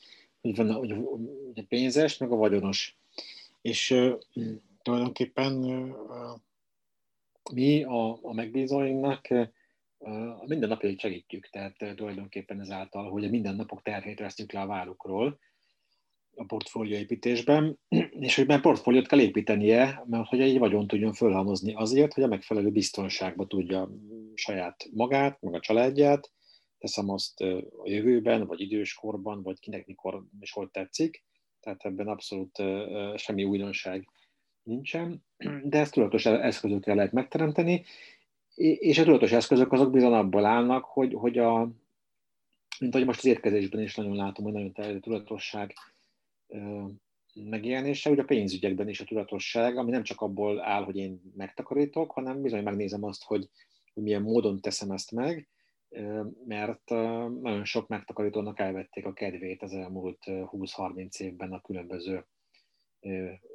hogy 0.40 0.56
van 0.56 0.72
hogy, 0.72 0.90
a 1.54 1.62
pénzes, 1.68 2.16
meg 2.16 2.30
a 2.30 2.36
vagyonos. 2.36 2.96
És 3.62 3.90
uh, 3.90 4.18
tulajdonképpen 4.82 5.52
mi 7.52 7.82
a, 7.82 8.18
a 8.22 8.32
megbízóinknak 8.32 9.26
uh, 9.30 9.48
a 10.40 10.44
mindennapjait 10.46 11.00
segítjük, 11.00 11.48
tehát 11.50 11.82
uh, 11.82 11.94
tulajdonképpen 11.94 12.60
ezáltal, 12.60 13.10
hogy 13.10 13.24
a 13.24 13.28
mindennapok 13.28 13.82
terhét 13.82 14.18
vesztjük 14.18 14.52
le 14.52 14.60
a 14.60 14.66
vállukról, 14.66 15.38
a 16.40 16.44
portfólióépítésben, 16.44 17.78
és 18.26 18.36
hogy 18.36 18.46
már 18.46 18.60
portfóliót 18.60 19.06
kell 19.06 19.20
építenie, 19.20 20.04
mert 20.06 20.28
hogy 20.28 20.40
egy 20.40 20.58
vagyon 20.58 20.86
tudjon 20.86 21.12
fölhalmozni 21.12 21.74
azért, 21.74 22.14
hogy 22.14 22.22
a 22.22 22.28
megfelelő 22.28 22.70
biztonságba 22.70 23.46
tudja 23.46 23.90
saját 24.34 24.88
magát, 24.92 25.40
meg 25.40 25.54
a 25.54 25.60
családját, 25.60 26.30
teszem 26.78 27.10
azt 27.10 27.40
a 27.40 27.84
jövőben, 27.84 28.46
vagy 28.46 28.60
időskorban, 28.60 29.42
vagy 29.42 29.58
kinek 29.60 29.86
mikor 29.86 30.24
és 30.40 30.52
hol 30.52 30.70
tetszik, 30.70 31.24
tehát 31.60 31.84
ebben 31.84 32.08
abszolút 32.08 32.62
semmi 33.14 33.44
újdonság 33.44 34.08
nincsen, 34.62 35.24
de 35.62 35.78
ezt 35.78 35.92
tudatos 35.92 36.26
eszközökkel 36.26 36.94
lehet 36.94 37.12
megteremteni, 37.12 37.84
és 38.54 38.98
a 38.98 39.04
tudatos 39.04 39.32
eszközök 39.32 39.72
azok 39.72 39.90
bizony 39.90 40.12
abból 40.12 40.44
állnak, 40.44 40.84
hogy, 40.84 41.14
hogy 41.14 41.38
a, 41.38 41.70
mint 42.78 42.94
ahogy 42.94 43.06
most 43.06 43.18
az 43.18 43.26
érkezésben 43.26 43.80
is 43.80 43.94
nagyon 43.94 44.16
látom, 44.16 44.44
hogy 44.44 44.52
nagyon 44.52 44.72
terjedő 44.72 45.00
tudatosság 45.00 45.74
megjelenése, 47.34 48.10
ugye 48.10 48.22
a 48.22 48.24
pénzügyekben 48.24 48.88
is 48.88 49.00
a 49.00 49.04
tudatosság, 49.04 49.76
ami 49.76 49.90
nem 49.90 50.02
csak 50.02 50.20
abból 50.20 50.60
áll, 50.60 50.84
hogy 50.84 50.96
én 50.96 51.20
megtakarítok, 51.36 52.10
hanem 52.10 52.42
bizony 52.42 52.62
megnézem 52.62 53.04
azt, 53.04 53.24
hogy 53.24 53.48
milyen 53.94 54.22
módon 54.22 54.60
teszem 54.60 54.90
ezt 54.90 55.10
meg, 55.10 55.48
mert 56.46 56.88
nagyon 57.40 57.64
sok 57.64 57.88
megtakarítónak 57.88 58.58
elvették 58.58 59.06
a 59.06 59.12
kedvét 59.12 59.62
az 59.62 59.72
elmúlt 59.72 60.18
20-30 60.24 61.20
évben 61.20 61.52
a 61.52 61.60
különböző 61.60 62.26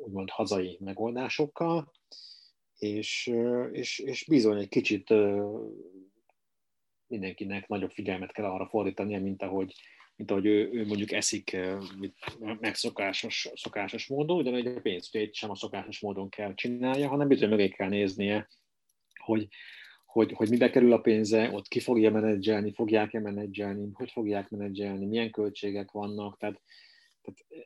úgymond 0.03 0.29
hazai 0.29 0.77
megoldásokkal, 0.79 1.91
és, 2.77 3.31
és, 3.71 3.99
és 3.99 4.25
bizony 4.27 4.59
egy 4.59 4.69
kicsit 4.69 5.13
mindenkinek 7.07 7.67
nagyobb 7.67 7.91
figyelmet 7.91 8.31
kell 8.31 8.45
arra 8.45 8.67
fordítania, 8.67 9.21
mint 9.21 9.41
ahogy 9.41 9.75
mint 10.15 10.31
ahogy 10.31 10.45
ő, 10.45 10.69
ő 10.74 10.86
mondjuk 10.86 11.12
eszik 11.12 11.57
megszokásos 12.60 13.50
szokásos 13.53 14.07
módon, 14.07 14.38
ugyanúgy 14.38 14.67
a 14.67 14.81
pénzügyét 14.81 15.34
sem 15.34 15.50
a 15.50 15.55
szokásos 15.55 16.00
módon 16.00 16.29
kell 16.29 16.53
csinálja, 16.53 17.07
hanem 17.07 17.27
bizony 17.27 17.50
mögé 17.50 17.69
kell 17.69 17.89
néznie, 17.89 18.50
hogy, 19.19 19.48
hogy, 20.05 20.31
hogy 20.31 20.50
mibe 20.50 20.69
kerül 20.69 20.93
a 20.93 21.00
pénze, 21.00 21.51
ott 21.51 21.67
ki 21.67 21.79
fogja 21.79 22.12
menedzselni, 22.12 22.74
fogják-e 22.74 23.19
menedzselni, 23.19 23.89
hogy 23.93 24.12
fogják 24.12 24.50
menedzselni, 24.50 25.05
milyen 25.05 25.31
költségek 25.31 25.91
vannak, 25.91 26.38
tehát, 26.38 26.62
tehát 27.22 27.65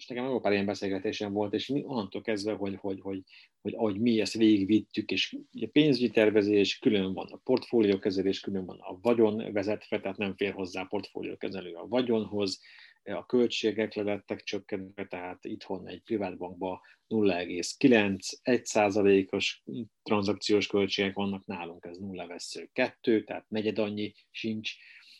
és 0.00 0.06
nekem 0.06 0.24
jó 0.24 0.40
pár 0.40 0.52
ilyen 0.52 0.66
beszélgetésem 0.66 1.32
volt, 1.32 1.54
és 1.54 1.66
mi 1.66 1.82
onnantól 1.84 2.22
kezdve, 2.22 2.52
hogy, 2.52 2.76
hogy, 2.76 3.00
hogy, 3.00 3.22
hogy 3.60 3.74
ahogy 3.74 4.00
mi 4.00 4.20
ezt 4.20 4.32
végigvittük, 4.32 5.10
és 5.10 5.36
a 5.52 5.68
pénzügyi 5.72 6.10
tervezés, 6.10 6.78
külön 6.78 7.12
van 7.12 7.26
a 7.30 7.40
portfóliókezelés, 7.44 8.40
külön 8.40 8.64
van 8.64 8.78
a 8.78 8.98
vagyon 9.00 9.52
vezetve, 9.52 10.00
tehát 10.00 10.16
nem 10.16 10.36
fér 10.36 10.52
hozzá 10.52 10.82
portfóliókezelő 10.82 11.74
a 11.74 11.86
vagyonhoz, 11.86 12.60
a 13.04 13.26
költségek 13.26 13.94
lelettek 13.94 14.42
csökkentve, 14.42 15.06
tehát 15.06 15.44
itthon 15.44 15.88
egy 15.88 16.02
privátbankban 16.02 16.80
0,9, 17.08 18.18
1 18.42 19.26
os 19.30 19.62
tranzakciós 20.02 20.66
költségek 20.66 21.14
vannak, 21.14 21.46
nálunk 21.46 21.84
ez 21.84 21.98
0 21.98 22.26
vesző 22.26 22.68
2, 22.72 23.24
tehát 23.24 23.44
negyed 23.48 23.78
annyi 23.78 24.12
sincs 24.30 24.72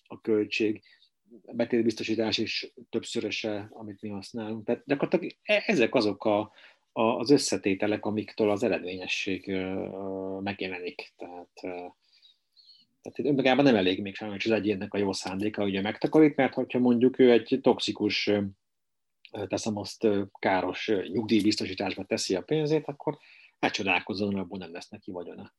a 0.07 0.21
költség, 0.21 0.83
betétbiztosítás 1.53 2.39
is 2.39 2.73
többszöröse, 2.89 3.69
amit 3.71 4.01
mi 4.01 4.09
használunk. 4.09 4.65
Tehát 4.65 4.83
gyakorlatilag 4.87 5.37
e, 5.43 5.63
ezek 5.67 5.95
azok 5.95 6.25
a, 6.25 6.53
a, 6.93 7.03
az 7.03 7.31
összetételek, 7.31 8.05
amiktől 8.05 8.51
az 8.51 8.63
eredményesség 8.63 9.47
megjelenik. 10.41 11.13
Tehát 11.17 11.51
tehát 13.03 13.19
itt 13.19 13.27
önmagában 13.27 13.65
nem 13.65 13.77
elég 13.77 14.03
még 14.03 14.15
sajnos 14.15 14.47
az 14.47 14.51
egyénnek 14.51 14.95
a 14.95 14.99
jó 14.99 15.13
szándéka, 15.13 15.65
ugye 15.65 15.81
megtakarít, 15.81 16.37
mert 16.37 16.55
hogyha 16.55 16.79
mondjuk 16.79 17.19
ő 17.19 17.31
egy 17.31 17.59
toxikus, 17.63 18.31
teszem 19.47 19.77
azt 19.77 20.07
káros 20.39 20.93
nyugdíjbiztosításba 21.13 22.05
teszi 22.05 22.37
a 22.37 22.43
pénzét, 22.43 22.87
akkor 22.87 23.19
hát 23.61 23.73
csodálkozzon, 23.73 24.37
abból 24.37 24.59
nem 24.59 24.73
lesz 24.73 24.89
neki 24.89 25.11
vagyona. 25.11 25.55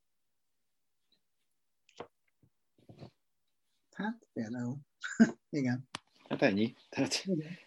Hát 3.91 4.27
például. 4.33 4.77
Igen. 5.49 5.89
Hát 6.29 6.41
ennyi. 6.41 6.75
Tehát, 6.89 7.23
Igen. 7.25 7.57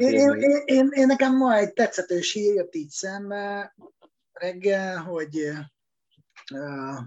én, 0.00 0.30
én, 0.30 0.62
én, 0.64 0.88
én, 0.92 1.06
nekem 1.06 1.36
ma 1.36 1.56
egy 1.56 1.72
tetszetős 1.72 2.32
hír 2.32 2.54
jött 2.54 2.74
így 2.74 2.88
szembe 2.88 3.74
reggel, 4.32 5.02
hogy 5.02 5.36
uh, 6.52 6.98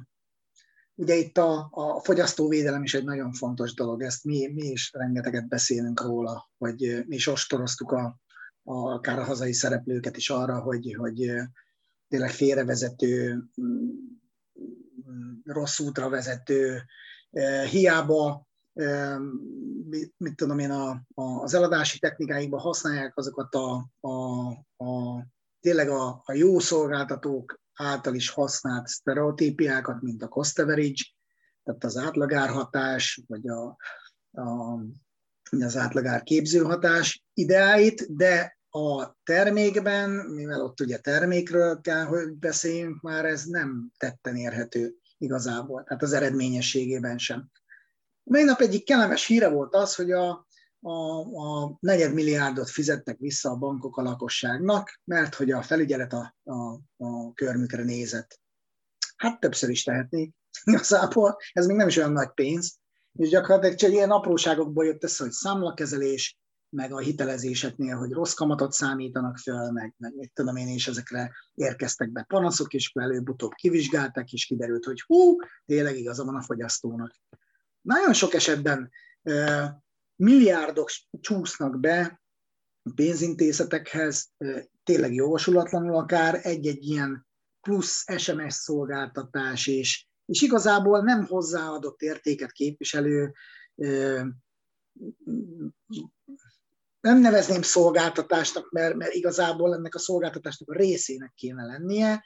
Ugye 0.98 1.16
itt 1.16 1.38
a, 1.38 1.70
a 1.72 2.00
fogyasztóvédelem 2.00 2.84
is 2.84 2.94
egy 2.94 3.04
nagyon 3.04 3.34
fontos 3.34 3.74
dolog, 3.74 4.02
ezt 4.02 4.24
mi, 4.24 4.48
mi 4.48 4.66
is 4.66 4.92
rengeteget 4.94 5.48
beszélünk 5.48 6.02
róla, 6.02 6.50
hogy 6.58 7.04
mi 7.08 7.16
is 7.16 7.28
ostoroztuk 7.28 7.92
a, 7.92 8.20
a, 8.64 8.74
akár 8.74 9.20
a 9.20 9.24
hazai 9.24 9.54
szereplőket 9.54 10.18
is 10.18 10.30
arra, 10.30 10.60
hogy, 10.60 10.96
hogy 10.98 11.32
tényleg 12.08 12.30
félrevezető, 12.30 13.44
rossz 15.44 15.80
útra 15.80 16.10
vezető, 16.10 16.84
hiába 17.70 18.45
mit, 19.90 20.14
mit 20.18 20.36
tudom 20.36 20.60
én, 20.60 20.72
a, 20.72 20.90
a, 21.14 21.24
az 21.42 21.54
eladási 21.54 22.00
technikáikban 22.00 22.60
használják 22.60 23.18
azokat 23.18 23.56
a, 23.56 23.90
a, 24.00 24.48
a 24.86 25.24
tényleg 25.60 25.90
a, 25.90 26.22
a 26.26 26.34
jó 26.34 26.60
szolgáltatók 26.60 27.60
által 27.74 28.16
is 28.16 28.30
használt 28.30 28.88
sztereotípiákat, 28.88 30.02
mint 30.02 30.24
a 30.24 30.28
cost 30.28 30.60
average, 30.60 31.04
tehát 31.64 31.84
az 31.84 31.98
átlagárhatás, 31.98 33.22
vagy 33.28 33.48
a, 33.48 33.78
a, 34.32 34.80
az 35.60 35.78
átlagár 35.78 36.24
képzőhatás 36.24 37.24
ideáit, 37.34 38.16
de 38.16 38.58
a 38.70 39.16
termékben, 39.24 40.10
mivel 40.10 40.62
ott 40.62 40.80
ugye 40.80 40.98
termékről 40.98 41.82
kell, 41.82 42.04
hogy 42.04 42.34
beszéljünk 42.34 43.02
már, 43.02 43.26
ez 43.26 43.44
nem 43.44 43.92
tetten 43.98 44.36
érhető 44.36 44.96
igazából, 45.18 45.84
tehát 45.84 46.04
az 46.04 46.14
eredményességében 46.14 47.18
sem. 47.18 47.50
Mai 48.30 48.44
nap 48.44 48.60
egyik 48.60 48.86
kellemes 48.86 49.26
híre 49.26 49.50
volt 49.50 49.76
az, 49.76 49.96
hogy 49.96 50.12
a, 50.12 50.48
a, 50.80 51.20
a 51.20 51.78
negyed 51.80 52.14
milliárdot 52.14 52.70
fizettek 52.70 53.18
vissza 53.18 53.50
a 53.50 53.56
bankok 53.56 53.98
a 53.98 54.02
lakosságnak, 54.02 55.00
mert 55.04 55.36
hogy 55.36 55.52
a 55.52 55.62
felügyelet 55.62 56.14
a, 56.14 56.36
a, 56.44 56.80
a 56.98 57.34
körmükre 57.34 57.84
nézett. 57.84 58.40
Hát 59.16 59.40
többször 59.40 59.70
is 59.70 59.84
tehetnék 59.84 60.34
igazából, 60.72 61.38
ez 61.52 61.66
még 61.66 61.76
nem 61.76 61.88
is 61.88 61.98
olyan 61.98 62.12
nagy 62.12 62.32
pénz, 62.34 62.80
és 63.14 63.30
gyakorlatilag 63.30 63.76
csak 63.76 63.92
ilyen 63.92 64.12
apróságokból 64.12 64.86
jött 64.86 65.04
össze, 65.04 65.24
hogy 65.24 65.32
számlakezelés, 65.32 66.38
meg 66.70 66.94
a 66.94 67.00
hitelezéseknél, 67.00 67.96
hogy 67.96 68.12
rossz 68.12 68.34
kamatot 68.34 68.72
számítanak 68.72 69.38
föl, 69.38 69.72
meg, 69.72 69.94
meg 69.98 70.16
mit 70.16 70.32
tudom 70.34 70.56
én, 70.56 70.68
és 70.68 70.88
ezekre 70.88 71.32
érkeztek 71.54 72.12
be 72.12 72.26
panaszok, 72.28 72.74
és 72.74 72.92
előbb-utóbb 72.94 73.52
kivizsgálták, 73.54 74.32
és 74.32 74.46
kiderült, 74.46 74.86
hogy 74.86 75.02
hú, 75.02 75.36
tényleg 75.66 75.98
igaza 75.98 76.26
van 76.26 76.36
a 76.36 76.42
fogyasztónak. 76.42 77.16
Nagyon 77.86 78.14
sok 78.14 78.34
esetben 78.34 78.92
milliárdok 80.16 80.90
csúsznak 81.22 81.80
be 81.80 82.22
pénzintézetekhez, 82.96 84.32
tényleg 84.84 85.14
jósulatlanul 85.14 85.96
akár 85.96 86.40
egy-egy 86.44 86.84
ilyen 86.84 87.28
plusz 87.62 88.06
SMS 88.18 88.54
szolgáltatás, 88.54 89.68
és, 89.68 90.08
és 90.26 90.42
igazából 90.42 91.02
nem 91.02 91.26
hozzáadott 91.26 92.02
értéket 92.02 92.52
képviselő, 92.52 93.34
nem 97.00 97.20
nevezném 97.20 97.62
szolgáltatásnak, 97.62 98.72
mert, 98.72 98.96
mert 98.96 99.14
igazából 99.14 99.74
ennek 99.74 99.96
a 99.96 100.00
szolgáltatásnak 100.00 100.70
a 100.70 100.78
részének 100.78 101.34
kéne 101.36 101.66
lennie, 101.66 102.24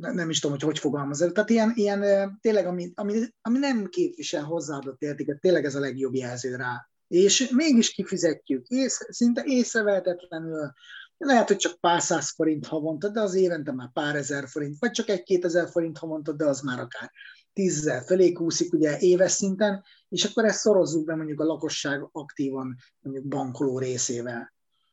nem 0.00 0.30
is 0.30 0.40
tudom, 0.40 0.56
hogy 0.56 0.66
hogy 0.66 0.78
fogalmazok. 0.78 1.32
Tehát 1.32 1.50
ilyen, 1.50 1.72
ilyen 1.74 2.38
tényleg, 2.40 2.66
ami, 2.66 2.92
ami, 2.94 3.22
ami 3.40 3.58
nem 3.58 3.86
képvisel 3.86 4.42
hozzáadott 4.42 5.02
értéket, 5.02 5.40
tényleg 5.40 5.64
ez 5.64 5.74
a 5.74 5.80
legjobb 5.80 6.14
jelző 6.14 6.56
rá. 6.56 6.88
És 7.08 7.48
mégis 7.48 7.90
kifizetjük, 7.90 8.66
ész, 8.66 9.06
szinte 9.10 9.42
észrevehetetlenül, 9.44 10.72
lehet, 11.16 11.48
hogy 11.48 11.56
csak 11.56 11.80
pár 11.80 12.02
száz 12.02 12.30
forint 12.34 12.66
havonta, 12.66 13.08
de 13.08 13.20
az 13.20 13.34
évente 13.34 13.72
már 13.72 13.92
pár 13.92 14.16
ezer 14.16 14.48
forint, 14.48 14.76
vagy 14.78 14.90
csak 14.90 15.08
egy-két 15.08 15.44
ezer 15.44 15.68
forint 15.68 15.98
havonta, 15.98 16.32
de 16.32 16.44
az 16.44 16.60
már 16.60 16.80
akár 16.80 17.10
tízzel 17.52 18.02
fölé 18.02 18.32
kúszik 18.32 18.72
ugye 18.72 18.98
éves 18.98 19.32
szinten, 19.32 19.84
és 20.08 20.24
akkor 20.24 20.44
ezt 20.44 20.58
szorozzuk 20.58 21.04
be 21.04 21.14
mondjuk 21.14 21.40
a 21.40 21.44
lakosság 21.44 22.08
aktívan 22.12 22.76
mondjuk 23.00 23.26
bankoló 23.26 23.78
részével. 23.78 24.52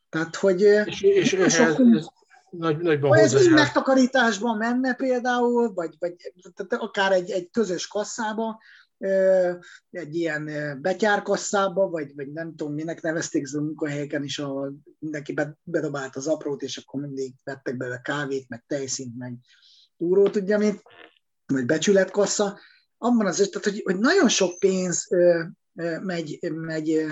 Tehát, 0.10 0.36
hogy 0.36 0.62
és, 0.62 1.02
és 1.02 1.34
ehhez, 1.34 1.80
ez, 1.80 2.06
nagy, 2.52 2.78
nagyban 2.78 3.18
ez 3.18 3.42
így 3.42 3.52
megtakarításban 3.52 4.58
menne 4.58 4.94
például, 4.94 5.74
vagy, 5.74 5.96
vagy 6.00 6.16
tehát 6.56 6.84
akár 6.84 7.12
egy, 7.12 7.32
egy 7.32 7.50
közös 7.52 7.88
kasszába, 7.88 8.60
egy 9.92 10.16
ilyen 10.16 10.50
betyárkasszába, 10.82 11.90
vagy, 11.90 12.16
vagy 12.16 12.32
nem 12.32 12.56
tudom, 12.56 12.74
minek 12.74 13.02
nevezték 13.02 13.48
a 13.54 13.62
munkahelyeken 13.62 14.24
is, 14.24 14.40
ahol 14.40 14.74
mindenki 15.00 15.34
bedobált 15.64 16.16
az 16.16 16.28
aprót, 16.28 16.62
és 16.62 16.78
akkor 16.78 17.02
mindig 17.02 17.34
vettek 17.44 17.78
bele 17.78 18.02
kávét, 18.04 18.50
meg 18.50 18.64
tejszint, 18.68 19.18
meg 19.18 19.34
túrót, 19.98 20.36
ugye 20.36 20.58
mit, 20.58 20.82
vagy 21.46 21.66
becsületkassa. 21.66 22.60
Abban 22.98 23.26
az 23.26 23.36
tehát, 23.36 23.64
hogy, 23.64 23.82
hogy 23.84 24.00
nagyon 24.00 24.30
sok 24.30 24.60
pénz 24.60 25.08
megy, 26.02 26.40
megy 26.52 27.06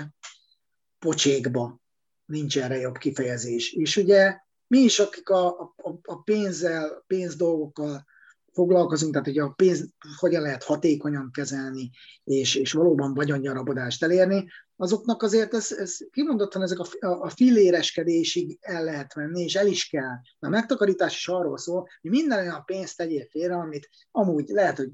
pocsékba, 0.98 1.80
nincs 2.24 2.58
erre 2.58 2.76
jobb 2.76 2.96
kifejezés. 2.96 3.72
És 3.72 3.96
ugye 3.96 4.36
mi 4.70 4.78
is, 4.78 4.98
akik 4.98 5.28
a, 5.28 5.46
a, 5.60 6.00
a 6.02 6.22
pénzzel, 6.22 7.04
pénzdolgokkal 7.06 8.04
foglalkozunk, 8.52 9.12
tehát 9.12 9.26
hogy 9.26 9.38
a 9.38 9.48
pénz 9.48 9.88
hogyan 10.16 10.42
lehet 10.42 10.64
hatékonyan 10.64 11.30
kezelni, 11.32 11.90
és, 12.24 12.54
és 12.54 12.72
valóban 12.72 13.14
vagyongyarabodást 13.14 14.02
elérni, 14.02 14.48
azoknak 14.76 15.22
azért 15.22 15.54
ez, 15.54 15.72
ez 15.72 15.96
kimondottan 16.10 16.62
ezek 16.62 16.78
a, 16.78 17.06
a, 17.06 17.28
filéreskedésig 17.28 18.58
el 18.60 18.84
lehet 18.84 19.14
venni, 19.14 19.42
és 19.42 19.54
el 19.54 19.66
is 19.66 19.88
kell. 19.88 20.16
A 20.38 20.48
megtakarítás 20.48 21.16
is 21.16 21.28
arról 21.28 21.58
szól, 21.58 21.88
hogy 22.00 22.10
minden 22.10 22.38
olyan 22.38 22.62
pénzt 22.64 22.96
tegyél 22.96 23.26
félre, 23.30 23.54
amit 23.54 23.88
amúgy 24.10 24.48
lehet, 24.48 24.76
hogy 24.76 24.90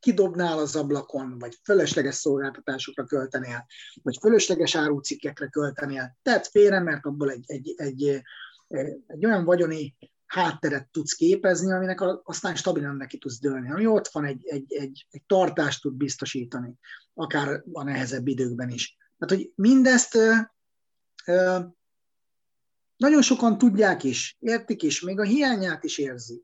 kidobnál 0.00 0.58
az 0.58 0.76
ablakon, 0.76 1.38
vagy 1.38 1.56
fölösleges 1.64 2.14
szolgáltatásokra 2.14 3.04
költenél, 3.04 3.66
vagy 4.02 4.16
fölösleges 4.20 4.74
árucikkekre 4.74 5.46
költenél. 5.46 6.16
Tehát 6.22 6.46
félre, 6.46 6.80
mert 6.80 7.04
abból 7.04 7.30
egy, 7.30 7.44
egy, 7.46 7.74
egy 7.76 8.22
egy 9.06 9.24
olyan 9.24 9.44
vagyoni 9.44 9.96
hátteret 10.26 10.88
tudsz 10.90 11.12
képezni, 11.12 11.72
aminek 11.72 12.00
aztán 12.22 12.54
stabilan 12.54 12.96
neki 12.96 13.18
tudsz 13.18 13.40
dőlni, 13.40 13.70
ami 13.70 13.86
ott 13.86 14.08
van, 14.08 14.24
egy, 14.24 14.46
egy, 14.46 14.72
egy, 14.72 15.06
egy 15.10 15.22
tartást 15.26 15.82
tud 15.82 15.94
biztosítani, 15.94 16.74
akár 17.14 17.62
a 17.72 17.82
nehezebb 17.82 18.26
időkben 18.26 18.70
is. 18.70 18.96
Tehát, 19.18 19.34
hogy 19.34 19.52
mindezt 19.54 20.14
ö, 20.14 20.32
ö, 21.26 21.58
nagyon 22.96 23.22
sokan 23.22 23.58
tudják 23.58 24.04
is, 24.04 24.36
értik 24.40 24.82
is, 24.82 25.00
még 25.00 25.18
a 25.18 25.24
hiányát 25.24 25.84
is 25.84 25.98
érzi. 25.98 26.42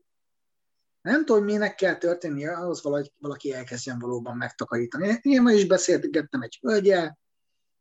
Nem 1.01 1.25
tudom, 1.25 1.43
minek 1.43 1.75
kell 1.75 1.95
történni, 1.95 2.45
ahhoz 2.45 2.83
valaki, 2.83 3.11
valaki 3.17 3.53
elkezdjen 3.53 3.99
valóban 3.99 4.37
megtakarítani. 4.37 5.19
Én 5.21 5.41
ma 5.41 5.51
is 5.51 5.67
beszélgettem 5.67 6.41
egy 6.41 6.57
hölgyel, 6.61 7.19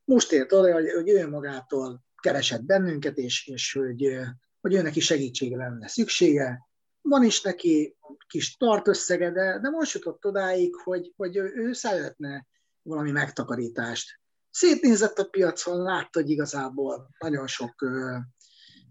most 0.05 0.33
ért 0.33 0.53
oda, 0.53 0.73
hogy, 0.73 0.91
hogy 0.91 1.09
ő 1.09 1.29
magától 1.29 2.05
keresett 2.25 2.63
bennünket, 2.63 3.19
és, 3.19 3.47
és 3.47 3.73
hogy, 3.73 4.19
hogy 4.61 4.75
ő 4.75 4.83
neki 4.83 5.01
segítségre 5.01 5.57
lenne 5.57 5.89
szüksége. 5.89 6.67
Van 7.03 7.25
is 7.25 7.41
neki 7.41 7.97
kis 8.27 8.57
tartösszege, 8.57 9.31
de, 9.31 9.59
de 9.63 9.69
most 9.69 9.95
jutott 9.95 10.25
odáig, 10.25 10.75
hogy, 10.75 11.13
hogy 11.17 11.37
ő 11.37 11.73
szeretne 11.73 12.47
valami 12.83 13.11
megtakarítást. 13.11 14.21
szétnézett 14.51 15.19
a 15.19 15.25
piacon, 15.25 15.83
látta, 15.83 16.21
hogy 16.21 16.31
igazából 16.31 17.11
nagyon 17.19 17.47
sok 17.47 17.83
ö, 17.83 18.17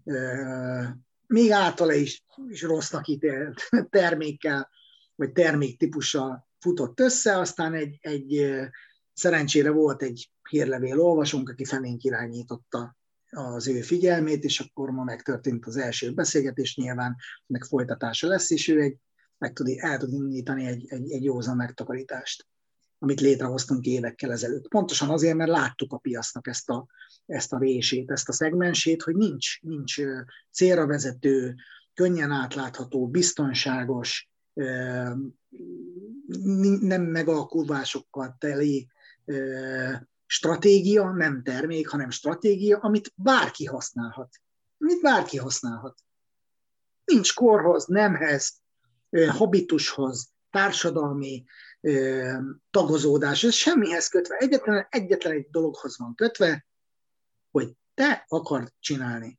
ö, 0.04 0.82
még 1.26 1.50
általa 1.50 1.92
is, 1.92 2.24
is 2.48 2.62
rossznak 2.62 3.08
ítélt 3.08 3.68
termékkel, 3.90 4.70
vagy 5.14 5.32
terméktípussal 5.32 6.48
futott 6.58 7.00
össze, 7.00 7.38
aztán 7.38 7.74
egy, 7.74 7.98
egy 8.00 8.50
szerencsére 9.12 9.70
volt 9.70 10.02
egy 10.02 10.30
hírlevél 10.48 11.00
olvasónk, 11.00 11.48
aki 11.48 11.64
felénk 11.64 12.02
irányította 12.02 12.96
az 13.34 13.68
ő 13.68 13.80
figyelmét, 13.80 14.44
és 14.44 14.60
akkor 14.60 14.90
ma 14.90 15.04
megtörtént 15.04 15.66
az 15.66 15.76
első 15.76 16.12
beszélgetés, 16.12 16.76
nyilván 16.76 17.16
meg 17.46 17.64
folytatása 17.64 18.28
lesz, 18.28 18.50
és 18.50 18.68
ő 18.68 18.80
egy, 18.80 18.96
meg 19.38 19.52
tud, 19.52 19.68
el 19.76 19.98
tud 19.98 20.12
indítani 20.12 20.66
egy, 20.66 20.84
egy, 20.88 21.10
egy 21.12 21.24
józan 21.24 21.56
megtakarítást, 21.56 22.46
amit 22.98 23.20
létrehoztunk 23.20 23.84
évekkel 23.84 24.32
ezelőtt. 24.32 24.68
Pontosan 24.68 25.10
azért, 25.10 25.36
mert 25.36 25.50
láttuk 25.50 25.92
a 25.92 25.98
piacnak 25.98 26.46
ezt 26.46 26.70
a, 26.70 26.86
ezt 27.26 27.52
a 27.52 27.58
rését, 27.58 28.10
ezt 28.10 28.28
a 28.28 28.32
szegmensét, 28.32 29.02
hogy 29.02 29.14
nincs, 29.14 29.60
nincs 29.60 29.94
célra 30.50 30.86
vezető, 30.86 31.54
könnyen 31.94 32.30
átlátható, 32.30 33.08
biztonságos, 33.08 34.28
nem 36.80 37.02
megalkuvásokkal 37.02 38.36
teli 38.38 38.88
stratégia, 40.34 41.10
nem 41.10 41.42
termék, 41.42 41.88
hanem 41.88 42.10
stratégia, 42.10 42.78
amit 42.78 43.12
bárki 43.14 43.64
használhat. 43.64 44.28
Amit 44.78 45.02
bárki 45.02 45.36
használhat. 45.36 45.98
Nincs 47.04 47.34
korhoz, 47.34 47.86
nemhez, 47.86 48.52
habitushoz, 49.28 50.32
társadalmi 50.50 51.44
tagozódás, 52.70 53.44
ez 53.44 53.54
semmihez 53.54 54.08
kötve. 54.08 54.36
Egyetlen, 54.36 54.86
egyetlen 54.90 55.32
egy 55.32 55.48
dologhoz 55.50 55.98
van 55.98 56.14
kötve, 56.14 56.66
hogy 57.50 57.72
te 57.94 58.24
akard 58.28 58.72
csinálni. 58.80 59.38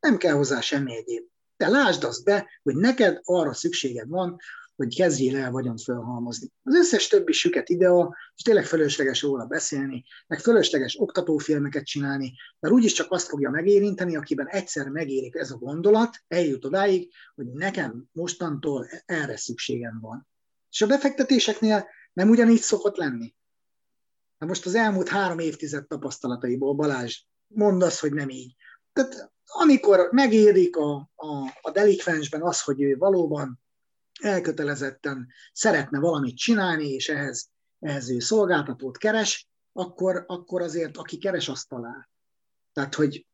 Nem 0.00 0.16
kell 0.16 0.34
hozzá 0.34 0.60
semmi 0.60 0.96
egyéb. 0.96 1.24
Te 1.56 1.68
lásd 1.68 2.04
azt 2.04 2.24
be, 2.24 2.48
hogy 2.62 2.76
neked 2.76 3.20
arra 3.24 3.52
szükséged 3.52 4.08
van, 4.08 4.38
hogy 4.78 4.96
kezdjél 4.96 5.36
el 5.36 5.50
vagyont 5.50 5.82
felhalmozni. 5.82 6.48
Az 6.62 6.74
összes 6.74 7.06
többi 7.06 7.32
süket 7.32 7.68
idea, 7.68 8.16
és 8.36 8.42
tényleg 8.42 8.64
fölösleges 8.64 9.22
róla 9.22 9.44
beszélni, 9.44 10.04
meg 10.26 10.40
fölösleges 10.40 11.00
oktatófilmeket 11.00 11.84
csinálni, 11.84 12.34
mert 12.60 12.74
úgyis 12.74 12.92
csak 12.92 13.12
azt 13.12 13.28
fogja 13.28 13.50
megérinteni, 13.50 14.16
akiben 14.16 14.46
egyszer 14.46 14.88
megérik 14.88 15.34
ez 15.34 15.50
a 15.50 15.56
gondolat, 15.56 16.16
eljut 16.28 16.64
odáig, 16.64 17.12
hogy 17.34 17.46
nekem 17.46 18.04
mostantól 18.12 18.86
erre 19.06 19.36
szükségem 19.36 19.98
van. 20.00 20.28
És 20.70 20.82
a 20.82 20.86
befektetéseknél 20.86 21.86
nem 22.12 22.28
ugyanígy 22.28 22.60
szokott 22.60 22.96
lenni. 22.96 23.34
Na 24.38 24.46
most 24.46 24.66
az 24.66 24.74
elmúlt 24.74 25.08
három 25.08 25.38
évtized 25.38 25.86
tapasztalataiból 25.86 26.74
Balázs 26.74 27.22
mondd 27.46 27.82
azt, 27.82 28.00
hogy 28.00 28.12
nem 28.12 28.28
így. 28.28 28.54
Tehát 28.92 29.32
amikor 29.44 30.08
megérik 30.10 30.76
a, 30.76 31.10
a, 31.14 31.58
a 31.60 31.70
delikvensben 31.70 32.42
az, 32.42 32.62
hogy 32.62 32.82
ő 32.82 32.96
valóban 32.96 33.60
elkötelezetten 34.18 35.28
szeretne 35.52 35.98
valamit 35.98 36.36
csinálni, 36.36 36.88
és 36.88 37.08
ehhez, 37.08 37.48
ehhez 37.80 38.10
ő 38.10 38.18
szolgáltatót 38.18 38.98
keres, 38.98 39.48
akkor, 39.72 40.24
akkor 40.26 40.62
azért 40.62 40.96
aki 40.96 41.18
keres, 41.18 41.48
azt 41.48 41.68
talál. 41.68 42.10
Tehát, 42.72 42.94
hogy 42.94 43.26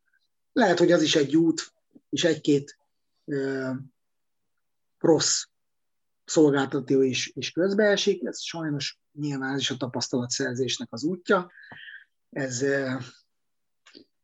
lehet, 0.52 0.78
hogy 0.78 0.92
az 0.92 1.02
is 1.02 1.16
egy 1.16 1.36
út, 1.36 1.72
és 2.08 2.24
egy-két 2.24 2.78
ö, 3.24 3.70
rossz 4.98 5.44
szolgáltató 6.24 7.02
is, 7.02 7.32
is 7.34 7.50
közbeesik, 7.50 8.24
ez 8.24 8.42
sajnos 8.42 8.98
nyilván 9.12 9.52
ez 9.52 9.60
is 9.60 9.70
a 9.70 9.76
tapasztalatszerzésnek 9.76 10.88
az 10.90 11.04
útja. 11.04 11.50
Ez, 12.30 12.62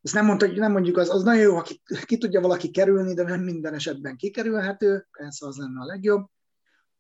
ez 0.03 0.13
nem, 0.13 0.25
mondta, 0.25 0.47
hogy 0.47 0.57
nem 0.57 0.73
mondjuk, 0.73 0.97
az, 0.97 1.11
az 1.11 1.23
nagyon 1.23 1.43
jó, 1.43 1.55
ha 1.55 1.63
ki, 1.63 1.81
ki 2.05 2.19
tudja 2.19 2.41
valaki 2.41 2.71
kerülni, 2.71 3.15
de 3.15 3.23
nem 3.23 3.41
minden 3.41 3.75
esetben 3.75 4.17
kikerülhető, 4.17 5.07
persze 5.11 5.47
az 5.47 5.57
lenne 5.57 5.81
a 5.81 5.85
legjobb 5.85 6.27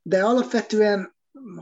de 0.02 0.24
alapvetően, 0.24 1.14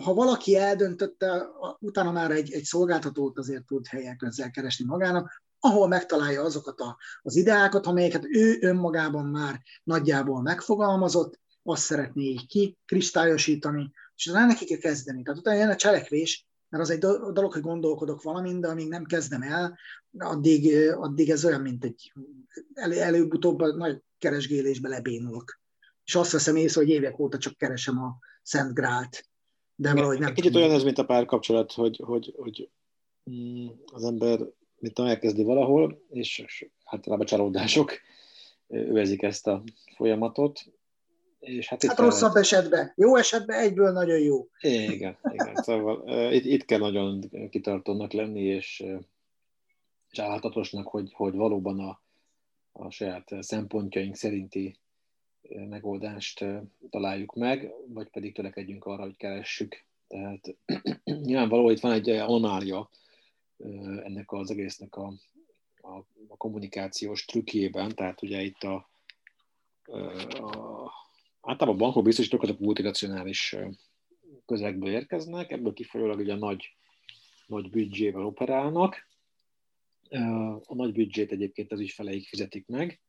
ha 0.05 0.15
valaki 0.15 0.57
eldöntötte, 0.57 1.49
utána 1.79 2.13
már 2.13 2.31
egy, 2.31 2.53
egy 2.53 2.65
szolgáltatót 2.65 3.39
azért 3.39 3.67
tud 3.67 3.87
helyek 3.87 4.23
ezzel 4.23 4.51
keresni 4.51 4.85
magának, 4.85 5.43
ahol 5.61 5.89
megtalálja 5.89 6.43
azokat 6.43 6.81
a, 6.81 6.97
az 7.23 7.37
ideákat, 7.37 7.87
amelyeket 7.87 8.25
ő 8.29 8.59
önmagában 8.61 9.27
már 9.27 9.63
nagyjából 9.85 10.43
megfogalmazott, 10.43 11.41
azt 11.63 11.83
szeretné 11.83 12.25
így 12.25 12.47
kikristályosítani, 12.47 13.93
és 14.17 14.27
utána 14.27 14.47
neki 14.47 14.65
kell 14.65 14.79
kezdeni. 14.79 15.23
Tehát 15.23 15.39
utána 15.39 15.59
jön 15.59 15.69
a 15.69 15.77
cselekvés, 15.77 16.47
mert 16.69 16.83
az 16.83 16.91
egy 16.91 16.99
dolog, 16.99 17.53
hogy 17.53 17.63
gondolkodok 17.63 18.23
valamin, 18.23 18.61
de 18.61 18.69
amíg 18.69 18.89
nem 18.89 19.05
kezdem 19.05 19.43
el, 19.43 19.79
addig, 20.19 20.91
addig 20.91 21.31
ez 21.31 21.45
olyan, 21.45 21.61
mint 21.61 21.85
egy 21.85 22.13
elő, 22.75 23.01
előbb-utóbb 23.01 23.77
nagy 23.77 24.03
keresgélésbe 24.19 24.89
lebénulok. 24.89 25.61
És 26.09 26.15
azt 26.15 26.33
veszem 26.33 26.57
észre, 26.57 26.81
hogy 26.81 26.91
évek 26.91 27.19
óta 27.19 27.39
csak 27.39 27.57
keresem 27.57 27.99
a, 27.99 28.19
Szent 28.43 28.75
Grált. 28.75 29.29
De 29.75 29.95
valahogy 29.95 30.19
nem 30.19 30.35
Kicsit 30.35 30.55
olyan 30.55 30.71
ez, 30.71 30.83
mint 30.83 30.99
a 30.99 31.05
párkapcsolat, 31.05 31.73
hogy, 31.73 32.01
hogy, 32.05 32.35
hogy 32.37 32.71
mm, 33.31 33.67
az 33.93 34.05
ember 34.05 34.41
mint 34.79 34.99
elkezdi 34.99 35.43
valahol, 35.43 36.03
és 36.11 36.69
általában 36.85 37.27
csalódások 37.27 37.93
övezik 38.67 39.23
ezt 39.23 39.47
a 39.47 39.63
folyamatot. 39.97 40.67
És 41.39 41.69
hát, 41.69 41.85
hát 41.85 41.99
rosszabb 41.99 42.33
kell... 42.33 42.43
esetben. 42.43 42.93
Jó 42.97 43.17
esetben 43.17 43.59
egyből 43.59 43.93
nagyon 43.93 44.19
jó. 44.19 44.49
Igen, 44.61 45.19
igen. 45.33 45.55
Szóval 45.55 46.13
itt, 46.33 46.45
itt 46.45 46.65
kell 46.65 46.79
nagyon 46.79 47.31
kitartónak 47.51 48.13
lenni, 48.13 48.43
és, 48.43 48.85
és 50.11 50.19
állhatatosnak, 50.19 50.89
hogy, 50.89 51.13
hogy 51.13 51.35
valóban 51.35 51.81
a, 51.81 52.03
a 52.73 52.91
saját 52.91 53.35
szempontjaink 53.41 54.17
szerinti 54.17 54.79
megoldást 55.69 56.45
találjuk 56.91 57.35
meg, 57.35 57.73
vagy 57.87 58.09
pedig 58.09 58.35
törekedjünk 58.35 58.85
arra, 58.85 59.03
hogy 59.03 59.17
keressük. 59.17 59.85
Tehát 60.07 60.57
nyilvánvaló, 61.05 61.71
itt 61.71 61.81
van 61.81 61.93
egy 61.93 62.09
anomália 62.09 62.91
ennek 64.03 64.33
az 64.33 64.51
egésznek 64.51 64.97
a, 64.97 65.13
a, 65.81 65.97
a 66.29 66.37
kommunikációs 66.37 67.25
trükkjében, 67.25 67.95
tehát 67.95 68.23
ugye 68.23 68.43
itt 68.43 68.63
a, 68.63 68.89
a 69.85 70.93
általában 71.41 71.81
a 71.81 71.85
bankok 71.85 72.05
biztosítók 72.05 72.43
azok 72.43 72.59
multinacionális 72.59 73.57
közegből 74.47 74.91
érkeznek, 74.91 75.51
ebből 75.51 75.73
kifolyólag 75.73 76.19
ugye 76.19 76.35
nagy, 76.35 76.77
nagy 77.47 77.71
büdzsével 77.71 78.25
operálnak. 78.25 79.07
A 80.63 80.75
nagy 80.75 80.93
büdzsét 80.93 81.33
egyébként 81.33 81.73
az 81.73 81.81
ügyfeleik 81.81 82.29
fizetik 82.29 82.67
meg, 82.67 83.01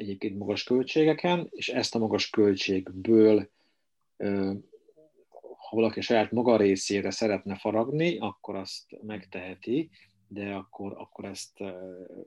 egyébként 0.00 0.38
magas 0.38 0.64
költségeken, 0.64 1.48
és 1.50 1.68
ezt 1.68 1.94
a 1.94 1.98
magas 1.98 2.30
költségből, 2.30 3.50
ha 5.56 5.76
valaki 5.76 6.00
saját 6.00 6.30
maga 6.32 6.56
részére 6.56 7.10
szeretne 7.10 7.56
faragni, 7.56 8.18
akkor 8.18 8.54
azt 8.54 9.02
megteheti, 9.02 9.90
de 10.28 10.52
akkor, 10.52 10.92
akkor 10.96 11.24
ezt, 11.24 11.62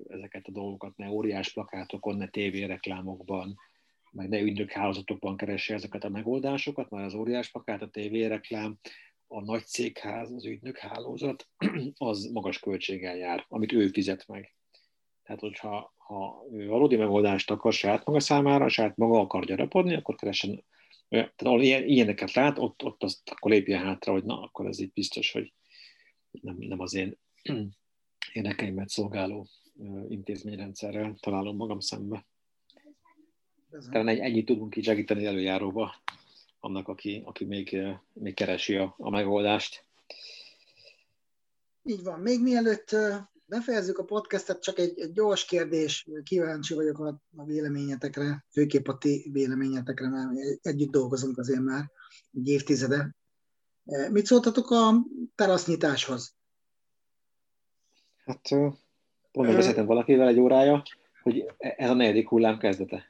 ezeket 0.07 0.47
a 0.47 0.51
dolgokat 0.51 0.97
ne 0.97 1.09
óriás 1.09 1.53
plakátokon, 1.53 2.17
ne 2.17 2.27
tévéreklámokban, 2.27 3.55
meg 4.11 4.29
ne 4.29 4.39
ügynökhálózatokban 4.39 5.37
keresse 5.37 5.73
ezeket 5.73 6.03
a 6.03 6.09
megoldásokat, 6.09 6.89
mert 6.89 7.05
az 7.05 7.13
óriás 7.13 7.51
plakát, 7.51 7.81
a 7.81 7.89
tévéreklám, 7.89 8.79
a 9.27 9.41
nagy 9.41 9.65
cégház, 9.65 10.31
az 10.31 10.45
ügynökhálózat, 10.45 11.47
az 11.97 12.29
magas 12.33 12.59
költséggel 12.59 13.17
jár, 13.17 13.45
amit 13.47 13.71
ő 13.71 13.87
fizet 13.87 14.27
meg. 14.27 14.53
Tehát, 15.23 15.41
hogyha 15.41 15.93
ha 15.97 16.43
valódi 16.49 16.95
megoldást 16.95 17.51
akar 17.51 17.73
saját 17.73 18.05
maga 18.05 18.19
számára, 18.19 18.69
saját 18.69 18.97
maga 18.97 19.19
akar 19.19 19.45
gyarapodni, 19.45 19.95
akkor 19.95 20.15
keresen, 20.15 20.63
tehát 21.09 21.41
ahol 21.41 21.61
ilyen, 21.61 21.83
ilyeneket 21.83 22.33
lát, 22.33 22.59
ott, 22.59 22.83
ott 22.83 23.03
azt 23.03 23.29
akkor 23.29 23.51
lépje 23.51 23.79
hátra, 23.79 24.11
hogy 24.11 24.23
na, 24.23 24.41
akkor 24.41 24.65
ez 24.65 24.79
itt 24.79 24.93
biztos, 24.93 25.31
hogy 25.31 25.53
nem, 26.31 26.55
nem 26.59 26.79
az 26.79 26.93
én 26.93 27.17
érdekeimet 28.33 28.89
szolgáló 28.89 29.47
intézményrendszerrel 30.07 31.15
találom 31.19 31.55
magam 31.55 31.79
szembe. 31.79 32.25
Talán 33.89 34.07
egy, 34.07 34.19
ennyit 34.19 34.45
tudunk 34.45 34.75
így 34.75 34.83
segíteni 34.83 35.25
előjáróba 35.25 35.95
annak, 36.59 36.87
aki, 36.87 37.21
aki 37.25 37.45
még, 37.45 37.77
még 38.13 38.33
keresi 38.33 38.75
a, 38.75 38.95
a 38.97 39.09
megoldást. 39.09 39.85
Így 41.83 42.03
van. 42.03 42.19
Még 42.19 42.41
mielőtt 42.41 42.95
befejezzük 43.53 43.97
a 43.97 44.03
podcastet, 44.03 44.61
csak 44.61 44.79
egy, 44.79 44.99
egy 44.99 45.11
gyors 45.11 45.45
kérdés, 45.45 46.07
kíváncsi 46.23 46.73
vagyok 46.73 46.99
a, 46.99 47.21
a 47.35 47.43
véleményetekre, 47.45 48.45
főképp 48.51 48.87
a 48.87 48.97
ti 48.97 49.29
véleményetekre, 49.31 50.09
mert 50.09 50.29
együtt 50.61 50.91
dolgozunk 50.91 51.37
azért 51.37 51.61
már 51.61 51.91
egy 52.33 52.47
évtizede. 52.47 53.15
E, 53.85 54.09
mit 54.09 54.25
szóltatok 54.25 54.71
a 54.71 54.91
terasznyitáshoz? 55.35 56.35
Hát 58.25 58.49
pont 59.31 59.53
beszéltem 59.55 59.85
valakivel 59.85 60.27
egy 60.27 60.39
órája, 60.39 60.83
hogy 61.23 61.51
ez 61.57 61.89
a 61.89 61.93
negyedik 61.93 62.29
hullám 62.29 62.57
kezdete. 62.57 63.03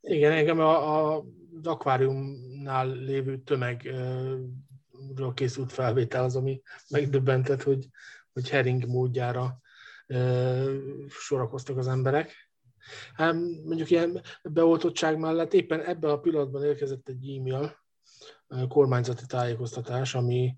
Igen, 0.00 0.32
engem 0.32 0.58
a, 0.58 0.96
a, 0.96 1.24
az 1.58 1.66
akváriumnál 1.66 2.88
lévő 2.88 3.38
tömegről 3.38 5.34
készült 5.34 5.72
felvétel 5.72 6.24
az, 6.24 6.36
ami 6.36 6.62
megdöbbentett, 6.88 7.62
hogy 7.62 7.88
hogy 8.38 8.48
hering 8.48 8.86
módjára 8.86 9.60
sorakoztak 11.08 11.76
az 11.76 11.88
emberek. 11.88 12.50
Hát 13.12 13.34
mondjuk 13.64 13.90
ilyen 13.90 14.20
beoltottság 14.42 15.18
mellett 15.18 15.52
éppen 15.52 15.80
ebben 15.80 16.10
a 16.10 16.18
pillanatban 16.18 16.64
érkezett 16.64 17.08
egy 17.08 17.36
e-mail, 17.36 17.76
kormányzati 18.68 19.26
tájékoztatás, 19.26 20.14
ami 20.14 20.56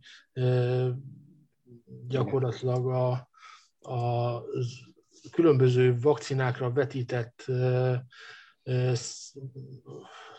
gyakorlatilag 2.08 2.86
a, 2.88 3.10
a 3.92 4.42
különböző 5.30 5.98
vakcinákra 6.00 6.72
vetített 6.72 7.44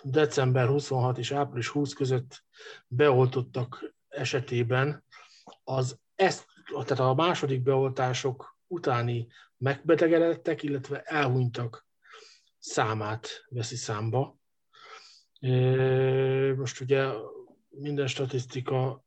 december 0.03 0.67
26 0.67 1.17
és 1.17 1.31
április 1.31 1.67
20 1.67 1.93
között 1.93 2.43
beoltottak 2.87 3.93
esetében 4.07 5.03
az 5.63 5.99
ezt, 6.15 6.45
tehát 6.71 6.99
a 6.99 7.13
második 7.13 7.61
beoltások 7.61 8.57
utáni 8.67 9.27
megbetegedettek, 9.57 10.63
illetve 10.63 11.01
elhunytak 11.01 11.87
számát 12.57 13.27
veszi 13.49 13.75
számba. 13.75 14.39
Most 16.55 16.81
ugye 16.81 17.11
minden 17.69 18.07
statisztika 18.07 19.03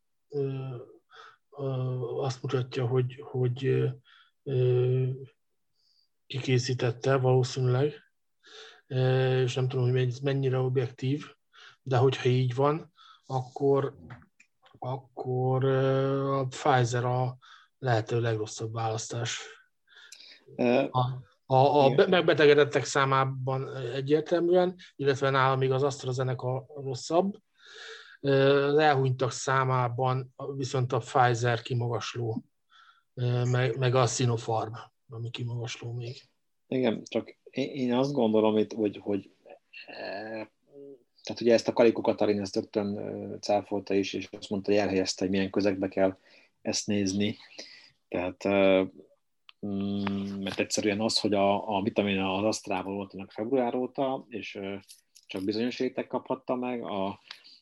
azt 2.19 2.41
mutatja, 2.41 2.85
hogy, 2.85 3.19
hogy 3.23 3.83
kikészítette 6.27 7.15
valószínűleg, 7.15 7.93
és 9.43 9.53
nem 9.53 9.67
tudom, 9.67 9.89
hogy 9.89 10.07
ez 10.07 10.19
mennyire 10.19 10.57
objektív, 10.57 11.25
de 11.81 11.97
hogyha 11.97 12.29
így 12.29 12.55
van, 12.55 12.93
akkor, 13.25 13.95
akkor 14.79 15.65
a 15.65 16.47
Pfizer 16.47 17.05
a 17.05 17.37
lehető 17.85 18.21
legrosszabb 18.21 18.73
választás. 18.73 19.41
A, 20.91 20.99
a, 21.45 21.85
a 21.85 21.89
megbetegedettek 21.89 22.83
számában 22.83 23.75
egyértelműen, 23.75 24.75
illetve 24.95 25.29
nálam 25.29 25.57
még 25.57 25.71
az 25.71 25.83
AstraZeneca 25.83 26.65
rosszabb, 26.83 27.37
az 28.19 28.77
elhunytak 28.77 29.31
számában 29.31 30.33
viszont 30.55 30.93
a 30.93 30.97
Pfizer 30.97 31.61
kimagasló, 31.61 32.43
meg, 33.51 33.77
meg 33.77 33.95
a 33.95 34.07
Sinopharm, 34.07 34.73
ami 35.09 35.29
kimagasló 35.29 35.91
még. 35.91 36.21
Igen, 36.67 37.03
csak 37.03 37.37
én 37.49 37.93
azt 37.93 38.11
gondolom, 38.11 38.53
hogy, 38.53 38.73
hogy, 38.73 38.97
hogy 38.97 39.31
tehát 41.23 41.41
ugye 41.41 41.53
ezt 41.53 41.67
a 41.67 41.73
Kalikó 41.73 42.01
Katalin 42.01 42.41
ezt 42.41 42.55
rögtön 42.55 43.39
cáfolta 43.41 43.93
is, 43.93 44.13
és 44.13 44.27
azt 44.31 44.49
mondta, 44.49 44.71
hogy 44.71 44.79
elhelyezte, 44.79 45.23
hogy 45.23 45.33
milyen 45.33 45.49
közegbe 45.49 45.87
kell 45.87 46.17
ezt 46.61 46.87
nézni. 46.87 47.37
Tehát 48.15 48.47
mm, 49.65 50.41
mert 50.41 50.59
egyszerűen 50.59 51.01
az, 51.01 51.19
hogy 51.19 51.33
a, 51.33 51.77
a 51.77 51.81
vitamin 51.81 52.19
az 52.19 52.43
Asztrával 52.43 52.93
volt 52.93 53.15
február 53.27 53.75
óta, 53.75 54.25
és 54.29 54.59
csak 55.27 55.43
bizonyos 55.43 55.79
réteg 55.79 56.07
kaphatta 56.07 56.55
meg, 56.55 56.83
a, 56.83 57.19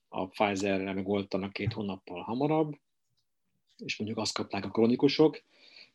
a 0.09 0.27
Pfizer-re 0.27 0.93
meg 0.93 1.07
oltanak 1.07 1.53
két 1.53 1.73
hónappal 1.73 2.21
hamarabb, 2.21 2.77
és 3.77 3.97
mondjuk 3.97 4.19
azt 4.19 4.33
kapták 4.33 4.65
a 4.65 4.69
kronikusok, 4.69 5.41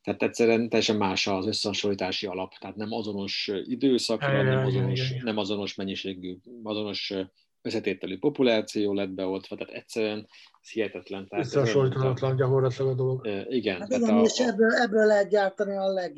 tehát 0.03 0.23
egyszerűen 0.23 0.68
teljesen 0.68 0.97
más 0.97 1.27
az 1.27 1.47
összehasonlítási 1.47 2.27
alap, 2.27 2.55
tehát 2.55 2.77
nem 2.77 2.92
azonos 2.92 3.51
időszakra, 3.64 4.42
nem 4.42 4.66
azonos, 4.66 5.12
nem 5.23 5.37
azonos 5.37 5.75
mennyiségű, 5.75 6.37
azonos 6.62 7.14
összetételű 7.62 8.18
populáció 8.18 8.94
lett 8.94 9.09
beoltva, 9.09 9.57
tehát 9.57 9.75
egyszerűen 9.75 10.29
ez 10.62 10.71
hihetetlen. 10.71 11.27
Összehasonlítatlan 11.31 12.37
gyakorlatilag 12.37 12.90
a 12.90 12.94
dolog. 12.94 13.27
E, 13.27 13.47
igen. 13.49 13.81
Hát 13.81 13.90
igen, 13.90 14.16
a, 14.16 14.23
és 14.23 14.38
ebből, 14.38 14.73
ebből 14.73 15.07
lehet 15.07 15.29
gyártani 15.29 15.77
a 15.77 15.87
leg, 15.87 16.14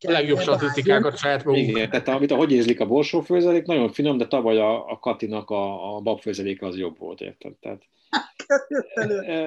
a 0.00 0.10
legjobb 0.10 0.40
statisztikákat 0.40 1.16
saját 1.16 1.44
magunk. 1.44 1.68
Igen, 1.68 1.90
tehát 1.90 2.08
amit 2.08 2.30
a, 2.30 2.36
hogy 2.36 2.52
érzlik 2.52 2.80
a 2.80 2.86
borsófőzelék, 2.86 3.66
nagyon 3.66 3.92
finom, 3.92 4.16
de 4.16 4.26
tavaly 4.26 4.58
a, 4.58 4.90
a 4.90 4.98
Katinak 4.98 5.50
a, 5.50 5.96
a 5.96 6.00
babfőzelék 6.00 6.62
az 6.62 6.76
jobb 6.76 6.98
volt, 6.98 7.20
érted? 7.20 7.52
Tehát, 7.60 7.82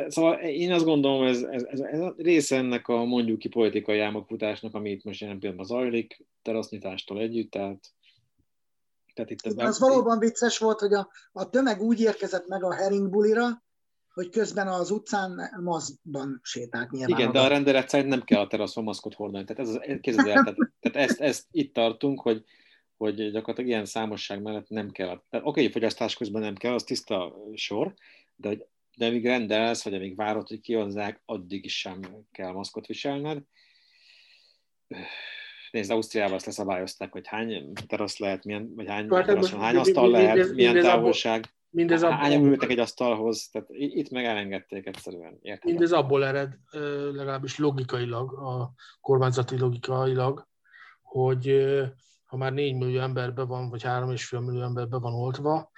Szóval 0.08 0.34
én 0.40 0.72
azt 0.72 0.86
gondolom, 0.86 1.24
ez, 1.24 1.42
ez, 1.42 1.64
ez, 1.64 1.80
ez 1.80 2.00
része 2.18 2.58
ennek 2.58 2.88
a 2.88 3.04
mondjuk 3.04 3.40
ki 3.40 3.48
politikai 3.48 4.00
álmokfutásnak, 4.00 4.74
ami 4.74 4.90
itt 4.90 5.04
most 5.04 5.22
jelen 5.22 5.40
pillanatban 5.40 5.78
zajlik, 5.78 6.26
terasznyitástól 6.42 7.20
együtt, 7.20 7.52
tehát 7.52 7.80
tehát 9.16 9.32
itt 9.32 9.42
Igen, 9.42 9.66
az 9.66 9.80
valóban 9.80 10.20
vicces 10.20 10.58
volt, 10.58 10.80
hogy 10.80 10.94
a, 10.94 11.10
a 11.32 11.50
tömeg 11.50 11.82
úgy 11.82 12.00
érkezett 12.00 12.48
meg 12.48 12.64
a 12.64 12.74
heringbulira, 12.74 13.64
hogy 14.14 14.30
közben 14.30 14.68
az 14.68 14.92
utcán 14.92 15.60
maszkban 15.64 16.40
sétált 16.44 16.92
nyilván. 16.92 17.20
Igen, 17.20 17.32
de 17.32 17.40
a 17.40 17.48
rendelet 17.48 17.90
szerint 17.90 18.10
nem 18.10 18.24
kell 18.24 18.42
a 18.42 18.48
teraszon 18.48 18.84
maszkot 18.84 19.14
hordani. 19.14 19.46
Tehát, 19.46 19.62
ez 19.62 19.70
az, 19.70 20.00
képzeld 20.02 20.28
el, 20.28 20.44
tehát, 20.44 20.58
tehát 20.80 21.10
ezt, 21.10 21.20
ezt, 21.20 21.46
itt 21.52 21.74
tartunk, 21.74 22.22
hogy, 22.22 22.44
hogy 22.98 23.16
gyakorlatilag 23.16 23.70
ilyen 23.70 23.86
számosság 23.86 24.42
mellett 24.42 24.70
nem 24.70 24.92
kell. 24.92 25.24
Tehát 25.30 25.46
oké, 25.46 25.60
okay, 25.60 25.72
fogyasztás 25.72 26.16
közben 26.16 26.42
nem 26.42 26.56
kell, 26.56 26.74
az 26.74 26.84
tiszta 26.84 27.36
sor, 27.54 27.94
de, 28.36 28.48
hogy, 28.48 28.66
de 28.98 29.06
amíg 29.06 29.26
rendelsz, 29.26 29.84
vagy 29.84 29.94
amíg 29.94 30.16
várod, 30.16 30.48
hogy 30.48 30.62
kihozzák, 30.62 31.22
addig 31.26 31.66
is 31.66 31.80
sem 31.80 32.00
kell 32.32 32.52
maszkot 32.52 32.86
viselned 32.86 33.42
Nézd, 35.76 35.92
Ausztriában 35.92 36.34
azt 36.34 36.46
leszabályozták, 36.46 37.12
hogy 37.12 37.28
hány 37.28 37.74
terasz 37.88 38.18
lehet, 38.18 38.44
milyen, 38.44 38.72
vagy 38.76 38.88
hány, 38.88 39.10
hát, 39.10 39.26
teraszon, 39.26 39.60
hány 39.60 39.76
asztal 39.76 40.10
lehet, 40.10 40.36
mindez, 40.36 40.54
milyen 40.54 40.74
mindez 40.74 40.92
távolság. 40.92 41.54
Mindez 41.70 42.04
abból, 42.04 42.18
hányan 42.18 42.44
ültek 42.44 42.70
egy 42.70 42.80
asztalhoz, 42.80 43.50
tehát 43.52 43.68
itt 43.70 44.10
meg 44.10 44.26
elengedték 44.26 44.86
egyszerűen. 44.86 45.38
Érted? 45.42 45.70
Mindez 45.70 45.92
abból 45.92 46.26
ered, 46.26 46.54
legalábbis 47.14 47.58
logikailag, 47.58 48.34
a 48.34 48.74
kormányzati 49.02 49.58
logikailag, 49.58 50.48
hogy 51.02 51.66
ha 52.26 52.38
már 52.38 52.54
4 52.54 52.76
millió 52.76 53.00
emberbe 53.00 53.44
van, 53.44 53.70
vagy 53.70 53.82
3,5 53.84 54.46
millió 54.46 54.62
emberbe 54.62 54.98
van 54.98 55.14
oltva, 55.14 55.72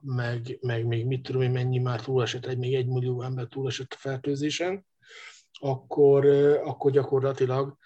meg, 0.00 0.58
meg 0.60 0.86
még 0.86 1.06
mit 1.06 1.22
tudom 1.22 1.42
én, 1.42 1.50
mennyi 1.50 1.78
már 1.78 2.00
túlesett, 2.00 2.46
egy, 2.46 2.58
még 2.58 2.74
egy 2.74 2.86
millió 2.86 3.22
ember 3.22 3.46
túlesett 3.46 3.92
a 3.92 3.98
fertőzésen, 3.98 4.86
akkor, 5.60 6.26
akkor 6.64 6.90
gyakorlatilag 6.90 7.76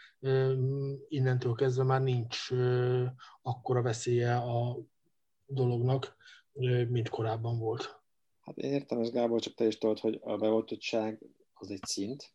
innentől 1.08 1.54
kezdve 1.54 1.84
már 1.84 2.02
nincs 2.02 2.50
akkora 3.42 3.82
veszélye 3.82 4.36
a 4.36 4.78
dolognak, 5.46 6.16
mint 6.88 7.08
korábban 7.08 7.58
volt. 7.58 8.00
Hát 8.40 8.56
én 8.56 8.72
értem 8.72 9.00
ez 9.00 9.10
Gábor, 9.10 9.40
csak 9.40 9.54
te 9.54 9.66
is 9.66 9.78
tudod, 9.78 9.98
hogy 9.98 10.18
a 10.22 10.36
beoltottság 10.36 11.20
az 11.54 11.70
egy 11.70 11.84
szint, 11.84 12.32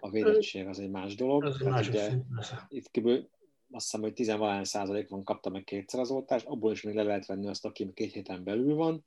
a 0.00 0.10
védettség 0.10 0.66
az 0.66 0.78
egy 0.78 0.90
más 0.90 1.14
dolog. 1.14 1.44
Ez 1.44 1.56
más 1.56 1.88
ugye, 1.88 2.12
itt 2.68 2.90
kb. 2.90 3.06
azt 3.70 3.84
hiszem, 3.84 4.00
hogy 4.00 4.12
10 4.12 4.32
százalék 4.62 5.08
van 5.08 5.24
kapta 5.24 5.50
meg 5.50 5.64
kétszer 5.64 6.00
az 6.00 6.10
oltást, 6.10 6.46
abból 6.46 6.72
is 6.72 6.82
még 6.82 6.94
le 6.94 7.02
lehet 7.02 7.26
venni 7.26 7.48
azt, 7.48 7.64
aki 7.64 7.92
két 7.94 8.12
héten 8.12 8.44
belül 8.44 8.74
van. 8.74 9.04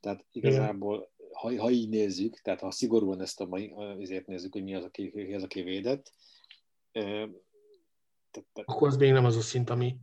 Tehát 0.00 0.24
igazából, 0.32 1.10
ha, 1.32 1.60
ha 1.60 1.70
így 1.70 1.88
nézzük, 1.88 2.40
tehát 2.40 2.60
ha 2.60 2.70
szigorúan 2.70 3.20
ezt 3.20 3.40
a 3.40 3.46
mai, 3.46 3.74
azért 4.00 4.26
nézzük, 4.26 4.52
hogy 4.52 4.62
mi 4.62 4.74
az, 4.74 4.84
aki, 4.84 5.10
ki 5.10 5.34
az, 5.34 5.42
aki 5.42 5.62
védett, 5.62 6.12
akkor 8.64 8.88
az 8.88 8.96
még 8.96 9.12
nem 9.12 9.24
az 9.24 9.36
a 9.36 9.40
szint, 9.40 9.70
ami 9.70 9.96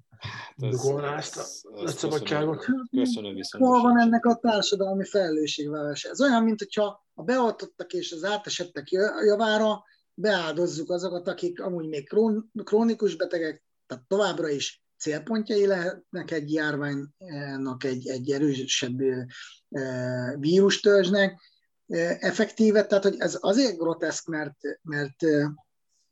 dugolná 0.55 1.17
ezt 1.17 1.37
a 1.37 1.87
szabadságot. 1.87 2.65
Köszönöm 2.91 3.33
viszont. 3.33 3.63
Hol 3.63 3.81
van 3.81 3.99
ennek 3.99 4.25
a 4.25 4.35
társadalmi 4.35 5.05
felelősségvállalás? 5.05 6.03
Ez 6.03 6.21
olyan, 6.21 6.43
mint 6.43 6.59
hogyha 6.59 7.05
a 7.13 7.23
beoltottak 7.23 7.93
és 7.93 8.11
az 8.11 8.23
átesettek 8.23 8.91
javára 9.25 9.83
beáldozzuk 10.13 10.89
azokat, 10.89 11.27
akik 11.27 11.61
amúgy 11.61 11.87
még 11.87 12.09
krónikus 12.63 13.15
betegek, 13.15 13.63
tehát 13.85 14.03
továbbra 14.07 14.49
is 14.49 14.81
célpontjai 14.97 15.65
lehetnek 15.65 16.31
egy 16.31 16.53
járványnak, 16.53 17.83
egy, 17.83 18.07
egy 18.07 18.31
erősebb 18.31 18.99
vírustörzsnek, 20.39 21.41
effektíve, 22.19 22.85
tehát 22.85 23.03
hogy 23.03 23.15
ez 23.17 23.37
azért 23.39 23.77
groteszk, 23.77 24.27
mert, 24.27 24.57
mert 24.81 25.15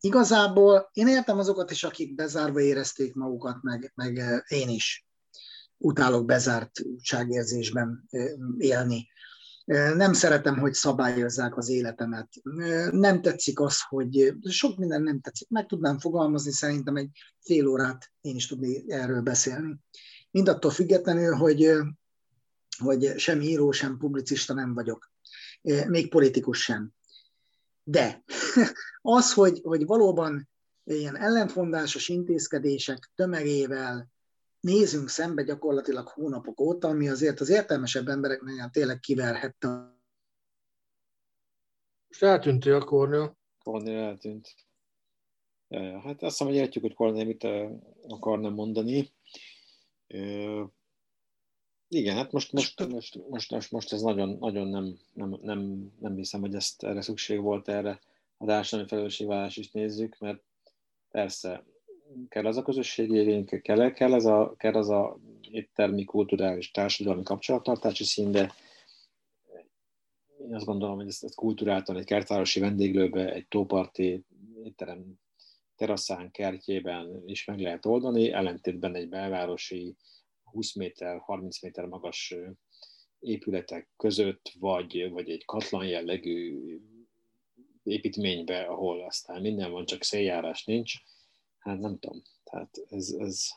igazából 0.06 0.90
én 0.94 1.08
értem 1.08 1.38
azokat 1.38 1.72
is, 1.72 1.84
akik 1.84 2.16
bezárva 2.16 2.62
érezték 2.62 3.14
magukat, 3.14 3.62
meg, 3.62 3.92
meg 3.96 4.44
én 4.48 4.70
is 4.70 5.06
utálok 5.78 6.26
bezártságérzésben 6.26 8.10
élni. 8.58 9.08
Nem 9.96 10.14
szeretem, 10.14 10.58
hogy 10.60 10.74
szabályozzák 10.74 11.58
az 11.58 11.70
életemet. 11.70 12.28
Nem 12.92 13.22
tetszik 13.22 13.60
az, 13.60 13.82
hogy 13.88 14.34
sok 14.50 14.78
minden 14.78 15.02
nem 15.02 15.20
tetszik. 15.20 15.50
Meg 15.50 15.66
tudnám 15.66 16.00
fogalmazni 16.00 16.52
szerintem 16.52 16.96
egy 16.96 17.10
fél 17.40 17.68
órát 17.68 18.12
én 18.22 18.36
is 18.36 18.48
tudni 18.48 18.92
erről 18.92 19.22
beszélni. 19.22 19.80
Mindattól 20.32 20.72
függetlenül, 20.72 21.36
hogy, 21.36 21.72
hogy 22.78 23.14
sem 23.18 23.42
író, 23.42 23.72
sem 23.72 23.98
publicista 23.98 24.54
nem 24.54 24.74
vagyok. 24.74 25.12
Még 25.88 26.10
politikus 26.10 26.62
sem. 26.62 26.94
De 27.88 28.24
az, 29.02 29.34
hogy, 29.34 29.60
hogy 29.64 29.86
valóban 29.86 30.50
ilyen 30.84 31.18
ellentmondásos 31.18 32.10
intézkedések 32.10 33.12
tömegével 33.16 34.12
nézünk 34.60 35.10
szembe 35.10 35.44
gyakorlatilag 35.44 36.08
hónapok 36.08 36.60
óta, 36.60 36.88
ami 36.88 37.10
azért 37.10 37.40
az 37.40 37.50
értelmesebb 37.50 38.08
embereknek 38.08 38.72
tényleg 38.72 39.00
kiverhette. 39.00 39.68
Most 42.08 42.24
eltűntél 42.24 42.74
a 42.74 42.84
kornél. 42.84 43.38
Kornél 43.64 43.98
eltűnt. 43.98 44.56
Ja, 45.68 45.82
ja, 45.82 46.00
hát 46.00 46.22
azt 46.22 46.38
hiszem, 46.38 46.48
hogy 46.48 46.56
értjük, 46.56 46.84
hogy 46.84 46.94
Kornél 46.94 47.26
mit 47.26 47.48
akarna 48.08 48.50
mondani. 48.50 49.14
Igen, 51.96 52.16
hát 52.16 52.32
most, 52.32 52.52
most, 52.52 52.88
most, 52.88 53.30
most, 53.30 53.52
most, 53.52 53.72
most 53.72 53.94
ez 53.94 54.02
nagyon, 54.02 54.38
nagyon 54.40 54.68
nem, 54.68 54.98
nem, 55.14 55.38
nem, 55.42 55.92
nem 56.00 56.16
hiszem, 56.16 56.42
hogy 56.42 56.56
ezt 56.56 56.84
erre 56.84 57.02
szükség 57.02 57.42
volt 57.42 57.68
erre 57.68 58.00
a 58.38 58.46
társadalmi 58.46 58.90
felelősségvállás 58.90 59.58
is 59.58 59.72
nézzük, 59.72 60.18
mert 60.20 60.44
persze 61.12 61.66
kell 62.30 62.46
az 62.46 62.58
a 62.58 62.62
közösségi 62.62 63.20
igény, 63.20 63.46
kell, 63.46 63.92
kell, 63.92 64.14
ez 64.14 64.26
a, 64.26 64.54
kell 64.58 64.74
az 64.74 64.90
a 64.90 65.20
éttermi, 65.52 66.04
kulturális, 66.04 66.72
társadalmi 66.72 67.24
kapcsolattartási 67.24 68.04
szín, 68.04 68.32
de 68.32 68.54
én 70.42 70.56
azt 70.56 70.66
gondolom, 70.66 70.96
hogy 70.96 71.08
ezt, 71.08 71.24
ezt 71.24 71.36
kulturáltan 71.36 71.98
egy 71.98 72.06
kertvárosi 72.06 72.60
vendéglőbe, 72.60 73.34
egy 73.34 73.48
tóparti 73.48 74.26
étterem 74.64 75.20
teraszán, 75.76 76.32
kertjében 76.32 77.24
is 77.26 77.46
meg 77.46 77.60
lehet 77.60 77.86
oldani, 77.86 78.32
ellentétben 78.32 78.96
egy 78.96 79.10
belvárosi 79.10 79.96
20 80.56 80.74
méter, 80.74 81.20
30 81.20 81.62
méter 81.62 81.86
magas 81.86 82.36
épületek 83.20 83.90
között, 83.98 84.52
vagy, 84.60 85.10
vagy 85.12 85.30
egy 85.30 85.46
katlan 85.46 85.86
jellegű 85.88 86.60
építménybe, 87.84 88.62
ahol 88.62 89.06
aztán 89.06 89.42
minden 89.42 89.72
van, 89.72 89.86
csak 89.86 90.04
széljárás 90.04 90.66
nincs, 90.66 90.94
hát 91.58 91.80
nem 91.80 92.00
tudom. 92.00 92.22
Tehát 92.44 92.86
ez, 92.90 93.16
ez 93.18 93.48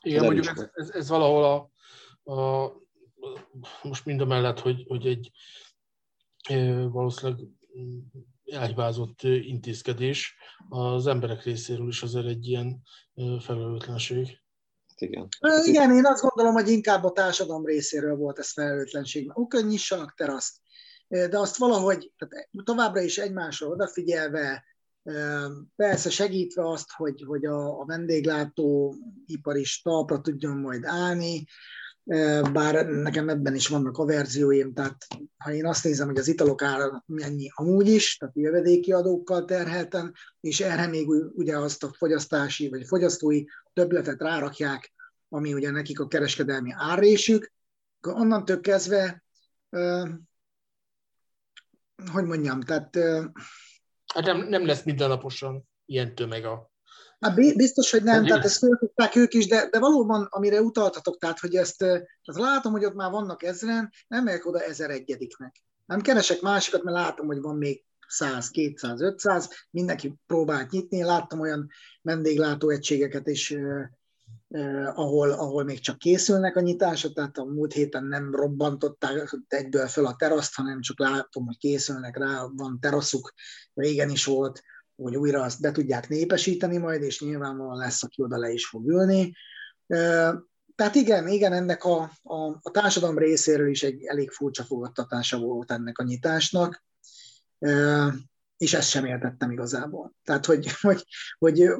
igen, 0.00 0.24
mondjuk 0.24 0.46
ez, 0.46 0.70
ez, 0.72 0.90
ez 0.90 1.08
valahol 1.08 1.44
a, 1.44 2.32
a, 2.32 2.72
most 3.82 4.04
mind 4.04 4.20
a 4.20 4.24
mellett, 4.24 4.58
hogy, 4.58 4.84
hogy 4.86 5.06
egy 5.06 5.30
valószínűleg 6.90 7.46
elhibázott 8.44 9.22
intézkedés 9.22 10.34
az 10.68 11.06
emberek 11.06 11.42
részéről 11.42 11.88
is 11.88 12.02
azért 12.02 12.26
egy 12.26 12.48
ilyen 12.48 12.82
felelőtlenség. 13.40 14.41
Hát 15.40 15.66
igen. 15.66 15.74
Igen, 15.74 15.96
én 15.96 16.06
azt 16.06 16.22
gondolom, 16.22 16.52
hogy 16.52 16.68
inkább 16.68 17.04
a 17.04 17.12
társadalom 17.12 17.64
részéről 17.64 18.16
volt 18.16 18.38
ez 18.38 18.52
felelőtlenség. 18.52 19.30
Ukön 19.34 19.66
nyissanak 19.66 20.14
teraszt, 20.14 20.56
de 21.08 21.38
azt 21.38 21.56
valahogy 21.56 22.12
tehát 22.16 22.48
továbbra 22.64 23.00
is 23.00 23.18
egymásra 23.18 23.66
odafigyelve, 23.66 24.64
persze 25.76 26.10
segítve 26.10 26.68
azt, 26.68 26.90
hogy, 26.96 27.24
hogy 27.26 27.44
a, 27.44 27.80
a 27.80 27.84
vendéglátó 27.84 28.94
ipar 29.26 29.56
is 29.56 29.82
talpra 29.82 30.20
tudjon 30.20 30.56
majd 30.56 30.84
állni, 30.84 31.44
bár 32.52 32.86
nekem 32.86 33.28
ebben 33.28 33.54
is 33.54 33.68
vannak 33.68 33.98
a 33.98 34.04
verzióim, 34.04 34.72
tehát 34.72 35.06
ha 35.36 35.52
én 35.52 35.66
azt 35.66 35.84
nézem, 35.84 36.06
hogy 36.06 36.18
az 36.18 36.28
italok 36.28 36.62
ára 36.62 37.04
mennyi 37.06 37.50
amúgy 37.54 37.88
is, 37.88 38.16
tehát 38.16 38.36
jövedéki 38.36 38.92
adókkal 38.92 39.44
terhelten, 39.44 40.14
és 40.40 40.60
erre 40.60 40.86
még 40.86 41.08
ugye 41.34 41.58
azt 41.58 41.84
a 41.84 41.92
fogyasztási 41.92 42.68
vagy 42.68 42.86
fogyasztói 42.86 43.44
többletet 43.72 44.20
rárakják, 44.20 44.92
ami 45.28 45.54
ugye 45.54 45.70
nekik 45.70 46.00
a 46.00 46.08
kereskedelmi 46.08 46.72
árrésük, 46.76 47.52
akkor 48.00 48.20
onnantól 48.20 48.60
kezdve, 48.60 49.24
hogy 52.12 52.24
mondjam, 52.24 52.60
tehát... 52.60 52.96
Hát 54.14 54.24
nem, 54.24 54.38
nem 54.48 54.66
lesz 54.66 54.82
mindennaposan 54.82 55.68
ilyen 55.84 56.14
tömeg 56.14 56.44
a 56.44 56.70
Hát 57.22 57.34
biztos, 57.34 57.90
hogy 57.90 58.02
nem, 58.02 58.26
tehát 58.26 58.44
ezt 58.44 58.58
föltudták 58.58 59.16
ők 59.16 59.34
is, 59.34 59.46
de, 59.46 59.68
de 59.70 59.78
valóban, 59.78 60.26
amire 60.30 60.60
utaltatok, 60.60 61.18
tehát 61.18 61.38
hogy 61.38 61.54
ezt, 61.54 61.78
tehát 61.78 62.06
látom, 62.24 62.72
hogy 62.72 62.84
ott 62.84 62.94
már 62.94 63.10
vannak 63.10 63.42
ezeren, 63.42 63.90
nem 64.08 64.24
megyek 64.24 64.46
oda 64.46 64.60
ezer 64.60 64.90
egyediknek. 64.90 65.62
Nem 65.86 66.00
keresek 66.00 66.40
másikat, 66.40 66.82
mert 66.82 66.96
látom, 66.96 67.26
hogy 67.26 67.40
van 67.40 67.56
még 67.56 67.84
100, 68.12 68.50
200, 68.50 69.00
500, 69.00 69.48
mindenki 69.70 70.14
próbált 70.26 70.70
nyitni, 70.70 71.02
láttam 71.02 71.40
olyan 71.40 71.68
vendéglátó 72.02 72.68
egységeket 72.68 73.28
is, 73.28 73.54
ahol, 74.94 75.30
ahol 75.30 75.64
még 75.64 75.80
csak 75.80 75.98
készülnek 75.98 76.56
a 76.56 76.60
nyitások, 76.60 77.12
tehát 77.12 77.38
a 77.38 77.44
múlt 77.44 77.72
héten 77.72 78.04
nem 78.04 78.34
robbantották 78.34 79.38
egyből 79.48 79.86
föl 79.86 80.06
a 80.06 80.16
teraszt, 80.16 80.54
hanem 80.54 80.80
csak 80.80 80.98
látom, 80.98 81.46
hogy 81.46 81.58
készülnek 81.58 82.16
rá, 82.16 82.46
van 82.56 82.78
teraszuk, 82.80 83.32
régen 83.74 84.10
is 84.10 84.24
volt, 84.24 84.62
hogy 84.96 85.16
újra 85.16 85.42
azt 85.42 85.60
be 85.60 85.70
tudják 85.70 86.08
népesíteni 86.08 86.76
majd, 86.76 87.02
és 87.02 87.20
nyilvánvalóan 87.20 87.76
lesz, 87.76 88.02
aki 88.02 88.22
oda 88.22 88.38
le 88.38 88.50
is 88.50 88.66
fog 88.66 88.88
ülni. 88.88 89.32
Tehát 90.74 90.94
igen, 90.94 91.28
igen, 91.28 91.52
ennek 91.52 91.84
a, 91.84 92.10
a, 92.22 92.36
a 92.62 92.70
társadalom 92.70 93.18
részéről 93.18 93.68
is 93.68 93.82
egy 93.82 94.04
elég 94.04 94.30
furcsa 94.30 94.64
fogadtatása 94.64 95.38
volt 95.38 95.70
ennek 95.70 95.98
a 95.98 96.04
nyitásnak, 96.04 96.84
és 98.56 98.74
ezt 98.74 98.88
sem 98.88 99.04
értettem 99.04 99.50
igazából. 99.50 100.14
Tehát, 100.24 100.46
hogy, 100.46 100.66
hogy, 100.80 101.04
hogy 101.38 101.70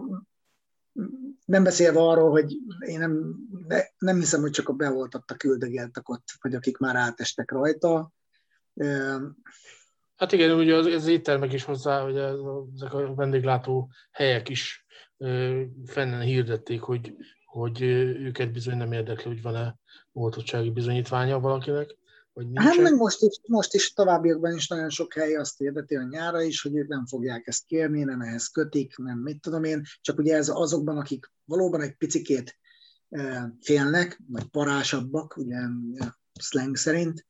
nem 1.45 1.63
beszélve 1.63 2.01
arról, 2.01 2.31
hogy 2.31 2.57
én 2.87 2.99
nem, 2.99 3.37
nem 3.99 4.19
hiszem, 4.19 4.41
hogy 4.41 4.51
csak 4.51 4.69
a 4.69 4.73
beoltattak 4.73 5.39
küldögéltek 5.39 6.09
ott, 6.09 6.25
vagy 6.41 6.55
akik 6.55 6.79
már 6.79 6.97
átestek 6.97 7.51
rajta. 7.51 8.13
Hát 10.17 10.33
igen, 10.33 10.51
ugye 10.51 10.75
az, 10.75 10.87
az 10.87 11.07
éttermek 11.07 11.53
is 11.53 11.65
hozzá, 11.65 12.03
hogy 12.03 12.17
ezek 12.75 12.95
a 12.95 13.15
vendéglátó 13.15 13.91
helyek 14.11 14.49
is 14.49 14.87
fennen 15.87 16.21
hirdették, 16.21 16.81
hogy, 16.81 17.17
hogy 17.45 17.83
őket 17.83 18.53
bizony 18.53 18.77
nem 18.77 18.93
érdekli, 18.93 19.31
hogy 19.31 19.43
van-e 19.43 19.79
oltottsági 20.13 20.71
bizonyítványa 20.71 21.41
valakinek. 21.41 21.97
Vagy 22.33 22.47
hát 22.55 22.77
meg 22.77 22.97
most 22.97 23.23
is, 23.23 23.41
most 23.47 23.75
is 23.75 23.93
továbbiakban 23.93 24.55
is 24.55 24.69
nagyon 24.69 24.91
sok 24.91 25.13
hely 25.13 25.35
azt 25.35 25.59
hirdeti 25.59 25.97
a 25.97 26.03
nyára 26.03 26.43
is, 26.43 26.63
hogy 26.63 26.77
ők 26.77 26.89
nem 26.89 27.07
fogják 27.07 27.47
ezt 27.47 27.67
kérni, 27.67 28.03
nem 28.03 28.21
ehhez 28.21 28.47
kötik, 28.47 28.97
nem 28.97 29.19
mit 29.19 29.41
tudom 29.41 29.65
én, 29.65 29.83
csak 30.01 30.19
ugye 30.19 30.37
ez 30.37 30.49
azokban, 30.49 30.97
akik 30.97 31.33
valóban 31.45 31.81
egy 31.81 31.97
picikét 31.97 32.59
félnek, 33.61 34.21
vagy 34.29 34.45
parásabbak, 34.45 35.37
ugye 35.37 35.59
slang 36.41 36.77
szerint, 36.77 37.27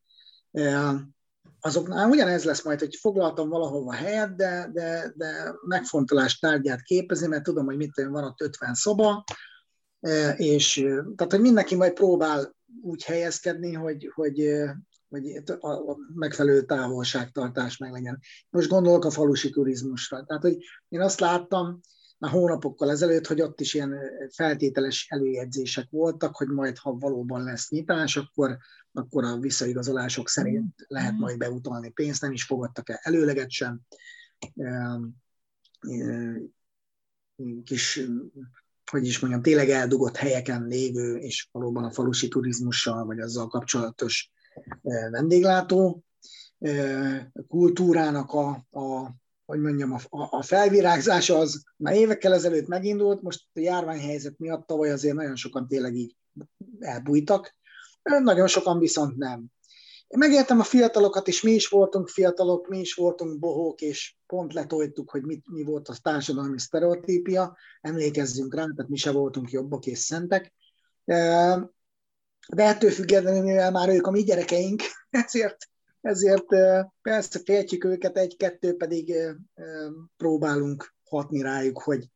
azoknál 1.59 2.09
ugyanez 2.09 2.43
lesz 2.43 2.63
majd, 2.63 2.79
hogy 2.79 2.95
foglaltam 2.95 3.49
valahova 3.49 3.93
helyet, 3.93 4.35
de, 4.35 4.69
de, 4.73 5.13
de 5.15 5.53
megfontolás 5.67 6.39
tárgyát 6.39 6.81
képezi, 6.81 7.27
mert 7.27 7.43
tudom, 7.43 7.65
hogy 7.65 7.77
mit 7.77 7.95
van 7.95 8.23
ott 8.23 8.41
50 8.41 8.73
szoba, 8.73 9.23
e, 9.99 10.29
és 10.29 10.73
tehát, 11.15 11.31
hogy 11.31 11.41
mindenki 11.41 11.75
majd 11.75 11.93
próbál 11.93 12.55
úgy 12.81 13.03
helyezkedni, 13.03 13.73
hogy, 13.73 14.11
hogy, 14.13 14.39
hogy 15.13 15.41
a 15.59 15.97
megfelelő 16.13 16.61
távolságtartás 16.61 17.77
meg 17.77 17.91
legyen. 17.91 18.19
Most 18.49 18.69
gondolok 18.69 19.05
a 19.05 19.11
falusi 19.11 19.49
turizmusra. 19.49 20.23
Tehát, 20.23 20.43
hogy 20.43 20.57
én 20.89 21.01
azt 21.01 21.19
láttam, 21.19 21.79
már 22.17 22.31
hónapokkal 22.31 22.89
ezelőtt, 22.89 23.27
hogy 23.27 23.41
ott 23.41 23.59
is 23.61 23.73
ilyen 23.73 23.99
feltételes 24.35 25.07
előjegyzések 25.09 25.87
voltak, 25.89 26.35
hogy 26.35 26.47
majd, 26.47 26.77
ha 26.77 26.93
valóban 26.93 27.43
lesz 27.43 27.69
nyitás, 27.69 28.17
akkor, 28.17 28.57
akkor 28.91 29.23
a 29.23 29.37
visszaigazolások 29.37 30.29
szerint 30.29 30.73
lehet 30.87 31.17
majd 31.17 31.37
beutalni 31.37 31.89
pénzt, 31.89 32.21
nem 32.21 32.31
is 32.31 32.43
fogadtak 32.43 32.89
el 32.89 32.99
előleget 33.01 33.49
sem. 33.49 33.81
Kis, 37.63 38.01
hogy 38.91 39.05
is 39.05 39.19
mondjam, 39.19 39.41
tényleg 39.41 39.69
eldugott 39.69 40.15
helyeken 40.15 40.63
lévő, 40.63 41.15
és 41.15 41.47
valóban 41.51 41.83
a 41.83 41.91
falusi 41.91 42.27
turizmussal, 42.27 43.05
vagy 43.05 43.19
azzal 43.19 43.47
kapcsolatos 43.47 44.31
vendéglátó 45.11 46.03
kultúrának 47.47 48.33
a, 48.33 48.49
a 48.71 49.11
hogy 49.45 49.59
mondjam, 49.59 49.91
a, 49.91 49.99
a 50.09 50.41
felvirágzása 50.41 51.37
az 51.37 51.63
már 51.77 51.95
évekkel 51.95 52.33
ezelőtt 52.33 52.67
megindult, 52.67 53.21
most 53.21 53.45
a 53.53 53.59
járványhelyzet 53.59 54.37
miatt 54.37 54.67
tavaly 54.67 54.91
azért 54.91 55.15
nagyon 55.15 55.35
sokan 55.35 55.67
tényleg 55.67 55.95
így 55.95 56.15
elbújtak, 56.79 57.55
nagyon 58.03 58.47
sokan 58.47 58.79
viszont 58.79 59.17
nem. 59.17 59.45
Én 60.07 60.19
megértem 60.19 60.59
a 60.59 60.63
fiatalokat, 60.63 61.27
és 61.27 61.41
mi 61.41 61.51
is 61.51 61.67
voltunk 61.67 62.07
fiatalok, 62.07 62.67
mi 62.67 62.79
is 62.79 62.93
voltunk 62.93 63.39
bohók, 63.39 63.81
és 63.81 64.15
pont 64.25 64.53
letoltuk, 64.53 65.09
hogy 65.09 65.23
mit, 65.23 65.45
mi 65.49 65.63
volt 65.63 65.87
a 65.87 65.95
társadalmi 66.01 66.59
sztereotípia, 66.59 67.57
emlékezzünk 67.81 68.55
rá, 68.55 68.61
tehát 68.61 68.91
mi 68.91 68.97
se 68.97 69.11
voltunk 69.11 69.51
jobbak 69.51 69.85
és 69.85 69.99
szentek. 69.99 70.53
De 72.47 72.63
ettől 72.63 72.91
függetlenül, 72.91 73.41
mivel 73.41 73.71
már 73.71 73.89
ők 73.89 74.07
a 74.07 74.11
mi 74.11 74.23
gyerekeink, 74.23 74.81
ezért 75.09 75.67
ezért 76.03 76.45
persze 77.01 77.39
féltjük 77.45 77.83
őket, 77.83 78.17
egy-kettő 78.17 78.75
pedig 78.75 79.15
próbálunk 80.17 80.95
hatni 81.03 81.41
rájuk, 81.41 81.81
hogy, 81.81 82.09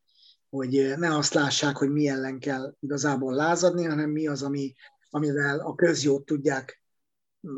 hogy 0.50 0.94
ne 0.98 1.16
azt 1.16 1.34
lássák, 1.34 1.78
hogy 1.78 1.92
mi 1.92 2.08
ellen 2.08 2.40
kell 2.40 2.76
igazából 2.80 3.34
lázadni, 3.34 3.84
hanem 3.84 4.10
mi 4.10 4.28
az, 4.28 4.44
ami, 4.44 4.76
amivel 5.10 5.60
a 5.60 5.76
közjót 5.76 6.26
tudják 6.26 6.82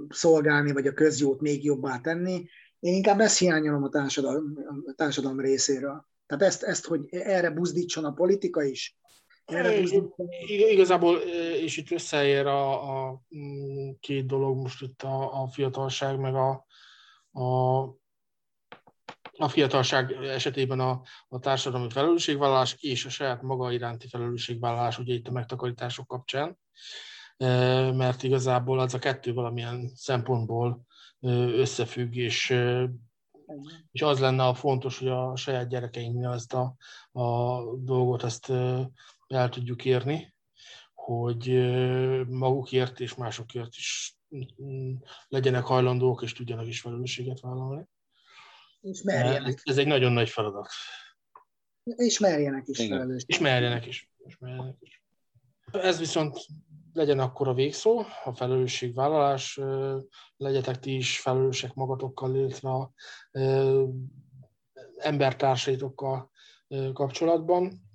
szolgálni, 0.09 0.71
vagy 0.71 0.87
a 0.87 0.93
közjót 0.93 1.41
még 1.41 1.63
jobbá 1.63 1.99
tenni. 1.99 2.49
Én 2.79 2.93
inkább 2.93 3.19
ezt 3.19 3.37
hiányolom 3.37 3.83
a 3.83 3.89
társadalom, 3.89 4.57
a 4.85 4.93
társadalom 4.93 5.39
részéről. 5.39 6.07
Tehát 6.25 6.43
ezt, 6.43 6.63
ezt, 6.63 6.85
hogy 6.85 7.07
erre 7.09 7.49
buzdítson 7.49 8.05
a 8.05 8.13
politika 8.13 8.63
is, 8.63 8.97
Igazából, 10.47 11.17
és 11.61 11.77
itt 11.77 11.91
összeér 11.91 12.45
a, 12.45 13.07
a 13.07 13.21
mm, 13.35 13.89
két 13.99 14.25
dolog, 14.25 14.57
most 14.57 14.81
itt 14.81 15.01
a, 15.01 15.41
a 15.41 15.47
fiatalság, 15.47 16.19
meg 16.19 16.35
a, 16.35 16.65
a 17.41 17.97
a 19.41 19.49
fiatalság 19.49 20.11
esetében 20.11 20.79
a, 20.79 21.01
a 21.27 21.39
társadalmi 21.39 21.89
felelősségvállalás 21.89 22.75
és 22.79 23.05
a 23.05 23.09
saját 23.09 23.41
maga 23.41 23.71
iránti 23.71 24.07
felelősségvállalás, 24.07 24.99
ugye 24.99 25.13
itt 25.13 25.27
a 25.27 25.31
megtakarítások 25.31 26.07
kapcsán, 26.07 26.57
mert 27.93 28.23
igazából 28.23 28.79
az 28.79 28.93
a 28.93 28.99
kettő 28.99 29.33
valamilyen 29.33 29.91
szempontból 29.95 30.85
összefügg, 31.55 32.15
és, 32.15 32.55
és 33.91 34.01
az 34.01 34.19
lenne 34.19 34.43
a 34.45 34.53
fontos, 34.53 34.99
hogy 34.99 35.07
a 35.07 35.35
saját 35.35 35.69
gyerekeinknél 35.69 36.31
ezt 36.31 36.53
a, 36.53 36.75
a 37.11 37.61
dolgot 37.75 38.23
ezt 38.23 38.51
el 39.29 39.49
tudjuk 39.49 39.85
érni, 39.85 40.33
hogy 40.93 41.47
magukért 42.27 42.99
és 42.99 43.15
másokért 43.15 43.75
is 43.75 44.17
mm, 44.63 44.93
legyenek 45.27 45.63
hajlandók, 45.63 46.21
és 46.21 46.33
tudjanak 46.33 46.67
is 46.67 46.81
felelősséget 46.81 47.39
vállalni. 47.39 47.87
És 48.81 49.01
merjenek. 49.01 49.61
Ez 49.63 49.77
egy 49.77 49.87
nagyon 49.87 50.11
nagy 50.11 50.29
feladat. 50.29 50.67
És 51.83 52.19
merjenek 52.19 52.67
is 52.67 52.77
felelősséget. 52.77 53.29
És 53.29 53.39
merjenek 53.39 53.85
is. 53.85 54.11
És 54.17 54.37
merjenek 54.37 54.75
is. 54.79 55.03
Ez 55.71 55.99
viszont 55.99 56.45
legyen 56.93 57.19
akkor 57.19 57.47
a 57.47 57.53
végszó, 57.53 58.03
a 58.23 58.33
felelősségvállalás, 58.33 59.59
legyetek 60.37 60.79
ti 60.79 60.95
is 60.95 61.19
felelősek 61.19 61.73
magatokkal, 61.73 62.35
illetve 62.35 62.69
a 62.69 62.93
embertársaitokkal 64.97 66.31
kapcsolatban. 66.93 67.88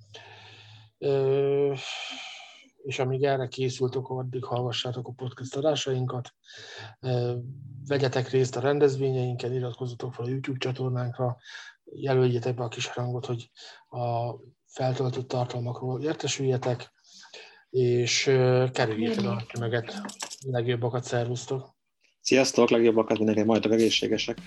És 2.83 2.99
amíg 2.99 3.23
erre 3.23 3.49
készültek, 3.49 4.09
addig 4.09 4.45
hallgassátok 4.45 5.09
a 5.09 5.13
podcast 5.13 5.57
adásainkat, 5.57 6.35
vegyetek 7.87 8.31
részt 8.31 8.57
a 8.57 8.61
rendezvényeinken, 8.61 9.53
iratkozzatok 9.53 10.15
fel 10.15 10.25
a 10.25 10.29
YouTube 10.29 10.59
csatornánkra, 10.59 11.37
jelöljétek 11.85 12.55
be 12.55 12.63
a 12.63 12.69
kis 12.69 12.87
hangot, 12.87 13.27
hogy 13.27 13.51
a 13.89 14.35
feltöltött 14.67 15.29
tartalmakról 15.29 16.03
értesüljetek, 16.03 16.93
és 17.71 18.23
kerüljétek 18.73 19.25
a 19.25 19.45
tömeget. 19.53 20.01
Legjobbakat 20.47 21.05
szervusztok! 21.05 21.75
Sziasztok, 22.21 22.71
legjobbakat 22.71 23.19
mindenki, 23.19 23.43
majdok 23.43 23.73
egészségesek! 23.73 24.39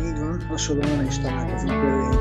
Így 0.00 0.18
van, 0.18 0.46
hasonlóan 0.46 1.06
is 1.06 1.18
találkozunk 1.18 1.70
jövő! 1.70 2.17